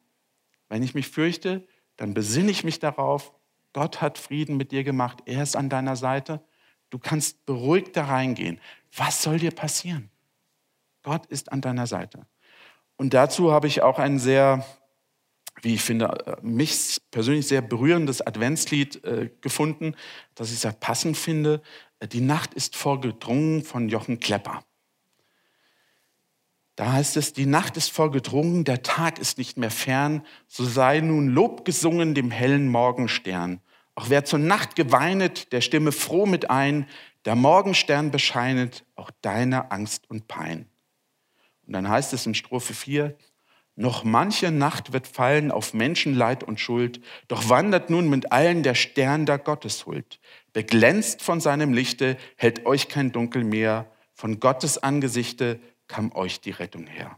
Wenn 0.69 0.83
ich 0.83 0.93
mich 0.93 1.07
fürchte, 1.07 1.67
dann 1.95 2.13
besinne 2.13 2.51
ich 2.51 2.63
mich 2.63 2.79
darauf, 2.79 3.33
Gott 3.73 4.01
hat 4.01 4.17
Frieden 4.17 4.57
mit 4.57 4.71
dir 4.71 4.83
gemacht, 4.83 5.19
er 5.25 5.43
ist 5.43 5.55
an 5.55 5.69
deiner 5.69 5.95
Seite, 5.95 6.43
du 6.89 6.99
kannst 6.99 7.45
beruhigt 7.45 7.95
da 7.95 8.05
reingehen. 8.05 8.59
Was 8.95 9.23
soll 9.23 9.39
dir 9.39 9.51
passieren? 9.51 10.09
Gott 11.01 11.25
ist 11.25 11.51
an 11.51 11.61
deiner 11.61 11.87
Seite. 11.87 12.25
Und 12.97 13.13
dazu 13.13 13.51
habe 13.51 13.67
ich 13.67 13.81
auch 13.81 13.99
ein 13.99 14.19
sehr, 14.19 14.65
wie 15.61 15.75
ich 15.75 15.81
finde, 15.81 16.37
mich 16.41 17.01
persönlich 17.11 17.47
sehr 17.47 17.61
berührendes 17.61 18.25
Adventslied 18.25 19.03
äh, 19.03 19.29
gefunden, 19.41 19.95
das 20.35 20.51
ich 20.51 20.59
sehr 20.59 20.73
passend 20.73 21.17
finde. 21.17 21.61
Die 22.11 22.21
Nacht 22.21 22.53
ist 22.53 22.75
vorgedrungen 22.75 23.63
von 23.63 23.89
Jochen 23.89 24.19
Klepper. 24.19 24.63
Da 26.75 26.93
heißt 26.93 27.17
es, 27.17 27.33
die 27.33 27.45
Nacht 27.45 27.77
ist 27.77 27.91
vorgedrungen, 27.91 28.63
der 28.63 28.81
Tag 28.81 29.19
ist 29.19 29.37
nicht 29.37 29.57
mehr 29.57 29.69
fern, 29.69 30.25
so 30.47 30.63
sei 30.65 31.01
nun 31.01 31.27
Lob 31.29 31.65
gesungen 31.65 32.15
dem 32.15 32.31
hellen 32.31 32.67
Morgenstern. 32.67 33.61
Auch 33.95 34.09
wer 34.09 34.25
zur 34.25 34.39
Nacht 34.39 34.75
geweinet, 34.75 35.51
der 35.51 35.61
stimme 35.61 35.91
froh 35.91 36.25
mit 36.25 36.49
ein, 36.49 36.87
der 37.25 37.35
Morgenstern 37.35 38.09
bescheinet 38.09 38.85
auch 38.95 39.11
deine 39.21 39.71
Angst 39.71 40.09
und 40.09 40.27
Pein. 40.27 40.67
Und 41.65 41.73
dann 41.73 41.89
heißt 41.89 42.13
es 42.13 42.25
in 42.25 42.35
Strophe 42.35 42.73
4, 42.73 43.15
noch 43.75 44.03
manche 44.03 44.51
Nacht 44.51 44.93
wird 44.93 45.07
fallen 45.07 45.51
auf 45.51 45.73
Menschenleid 45.73 46.43
und 46.43 46.59
Schuld, 46.59 47.01
doch 47.27 47.49
wandert 47.49 47.89
nun 47.89 48.07
mit 48.07 48.31
allen 48.31 48.61
der 48.61 48.75
Stern 48.75 49.25
der 49.25 49.39
Gotteshuld. 49.39 50.19
Beglänzt 50.51 51.23
von 51.23 51.41
seinem 51.41 51.73
Lichte 51.73 52.17
hält 52.35 52.67
euch 52.67 52.87
kein 52.87 53.11
Dunkel 53.11 53.43
mehr, 53.43 53.89
von 54.13 54.39
Gottes 54.39 54.77
Angesichte 54.77 55.59
kam 55.87 56.11
euch 56.11 56.39
die 56.39 56.51
Rettung 56.51 56.85
her. 56.85 57.17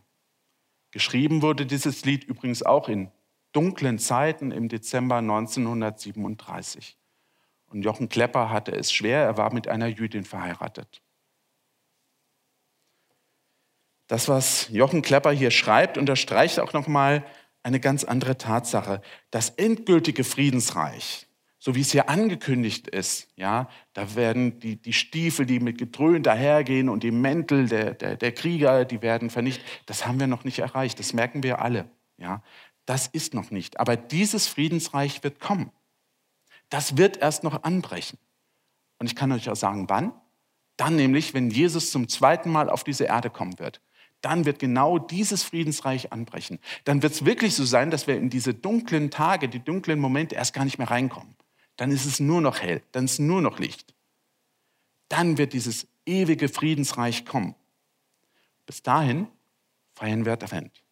Geschrieben 0.91 1.41
wurde 1.41 1.65
dieses 1.65 2.05
Lied 2.05 2.23
übrigens 2.23 2.63
auch 2.63 2.87
in 2.87 3.11
dunklen 3.51 3.99
Zeiten 3.99 4.51
im 4.51 4.69
Dezember 4.69 5.17
1937. 5.17 6.97
Und 7.67 7.81
Jochen 7.81 8.07
Klepper 8.07 8.49
hatte 8.49 8.71
es 8.71 8.93
schwer, 8.93 9.23
er 9.23 9.37
war 9.37 9.53
mit 9.53 9.67
einer 9.67 9.87
Jüdin 9.87 10.23
verheiratet. 10.23 11.01
Das, 14.07 14.27
was 14.27 14.69
Jochen 14.69 15.01
Klepper 15.01 15.31
hier 15.31 15.51
schreibt, 15.51 15.97
unterstreicht 15.97 16.59
auch 16.59 16.73
nochmal 16.73 17.25
eine 17.63 17.79
ganz 17.79 18.03
andere 18.03 18.37
Tatsache. 18.37 19.01
Das 19.31 19.49
endgültige 19.49 20.23
Friedensreich, 20.23 21.27
so 21.57 21.73
wie 21.73 21.81
es 21.81 21.91
hier 21.91 22.09
angekündigt 22.09 22.87
ist, 22.87 23.27
ja, 23.35 23.67
da 23.93 24.15
werden 24.15 24.59
die, 24.59 24.75
die 24.75 24.93
Stiefel, 24.93 25.47
die 25.47 25.59
mit 25.59 25.79
Gedröhn 25.79 26.21
dahergehen 26.21 26.89
und 26.89 27.01
die 27.01 27.09
Mäntel 27.09 27.67
der, 27.67 27.95
der, 27.95 28.15
der 28.15 28.31
Krieger, 28.33 28.85
die 28.85 29.01
werden 29.01 29.31
vernichtet. 29.31 29.65
Das 29.87 30.05
haben 30.05 30.19
wir 30.19 30.27
noch 30.27 30.43
nicht 30.43 30.59
erreicht, 30.59 30.99
das 30.99 31.13
merken 31.13 31.41
wir 31.41 31.61
alle. 31.61 31.89
Ja. 32.17 32.43
Das 32.85 33.07
ist 33.07 33.33
noch 33.33 33.49
nicht. 33.49 33.79
Aber 33.79 33.97
dieses 33.97 34.47
Friedensreich 34.47 35.23
wird 35.23 35.39
kommen. 35.39 35.71
Das 36.69 36.97
wird 36.97 37.17
erst 37.17 37.43
noch 37.43 37.63
anbrechen. 37.63 38.19
Und 38.99 39.07
ich 39.07 39.15
kann 39.15 39.31
euch 39.31 39.49
auch 39.49 39.55
sagen, 39.55 39.89
wann? 39.89 40.13
Dann 40.77 40.95
nämlich, 40.95 41.33
wenn 41.33 41.49
Jesus 41.49 41.89
zum 41.89 42.07
zweiten 42.07 42.51
Mal 42.51 42.69
auf 42.69 42.83
diese 42.83 43.05
Erde 43.05 43.31
kommen 43.31 43.57
wird 43.57 43.81
dann 44.25 44.45
wird 44.45 44.57
genau 44.57 44.97
dieses 44.97 45.43
Friedensreich 45.43 46.11
anbrechen. 46.11 46.57
Dann 46.83 47.03
wird 47.03 47.13
es 47.13 47.25
wirklich 47.25 47.53
so 47.53 47.63
sein, 47.63 47.91
dass 47.91 48.07
wir 48.07 48.17
in 48.17 48.31
diese 48.31 48.55
dunklen 48.55 49.11
Tage, 49.11 49.47
die 49.47 49.59
dunklen 49.59 49.99
Momente 49.99 50.33
erst 50.33 50.53
gar 50.55 50.65
nicht 50.65 50.79
mehr 50.79 50.89
reinkommen. 50.89 51.35
Dann 51.75 51.91
ist 51.91 52.05
es 52.05 52.19
nur 52.19 52.41
noch 52.41 52.59
hell, 52.59 52.81
dann 52.91 53.05
ist 53.05 53.19
nur 53.19 53.41
noch 53.41 53.59
Licht. 53.59 53.93
Dann 55.09 55.37
wird 55.37 55.53
dieses 55.53 55.87
ewige 56.07 56.49
Friedensreich 56.49 57.25
kommen. 57.25 57.53
Bis 58.65 58.81
dahin 58.81 59.27
feiern 59.93 60.25
wir 60.25 60.33
Advent 60.33 60.83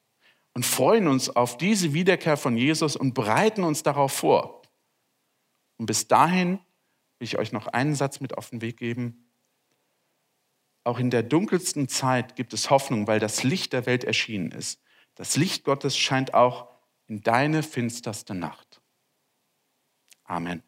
und 0.54 0.64
freuen 0.64 1.08
uns 1.08 1.30
auf 1.30 1.58
diese 1.58 1.94
Wiederkehr 1.94 2.38
von 2.38 2.56
Jesus 2.56 2.96
und 2.96 3.16
bereiten 3.16 3.64
uns 3.64 3.82
darauf 3.82 4.12
vor. 4.12 4.62
Und 5.78 5.88
bis 5.88 6.08
dahin 6.08 6.60
will 7.18 7.26
ich 7.26 7.40
euch 7.40 7.52
noch 7.52 7.66
einen 7.66 7.96
Satz 7.96 8.20
mit 8.20 8.38
auf 8.38 8.52
den 8.52 8.62
Weg 8.62 8.78
geben. 8.78 9.23
Auch 10.84 11.00
in 11.00 11.10
der 11.10 11.24
dunkelsten 11.24 11.88
Zeit 11.88 12.36
gibt 12.36 12.54
es 12.54 12.70
Hoffnung, 12.70 13.08
weil 13.08 13.20
das 13.20 13.44
Licht 13.44 13.74
der 13.74 13.86
Welt 13.86 14.04
erschienen 14.04 14.52
ist. 14.52 14.82
Das 15.16 15.38
Licht 15.38 15.64
Gottes 15.64 15.98
scheint 15.98 16.34
auch 16.34 16.68
in 17.08 17.22
deine 17.22 17.64
finsterste 17.64 18.34
Nacht. 18.34 18.82
Amen. 20.26 20.64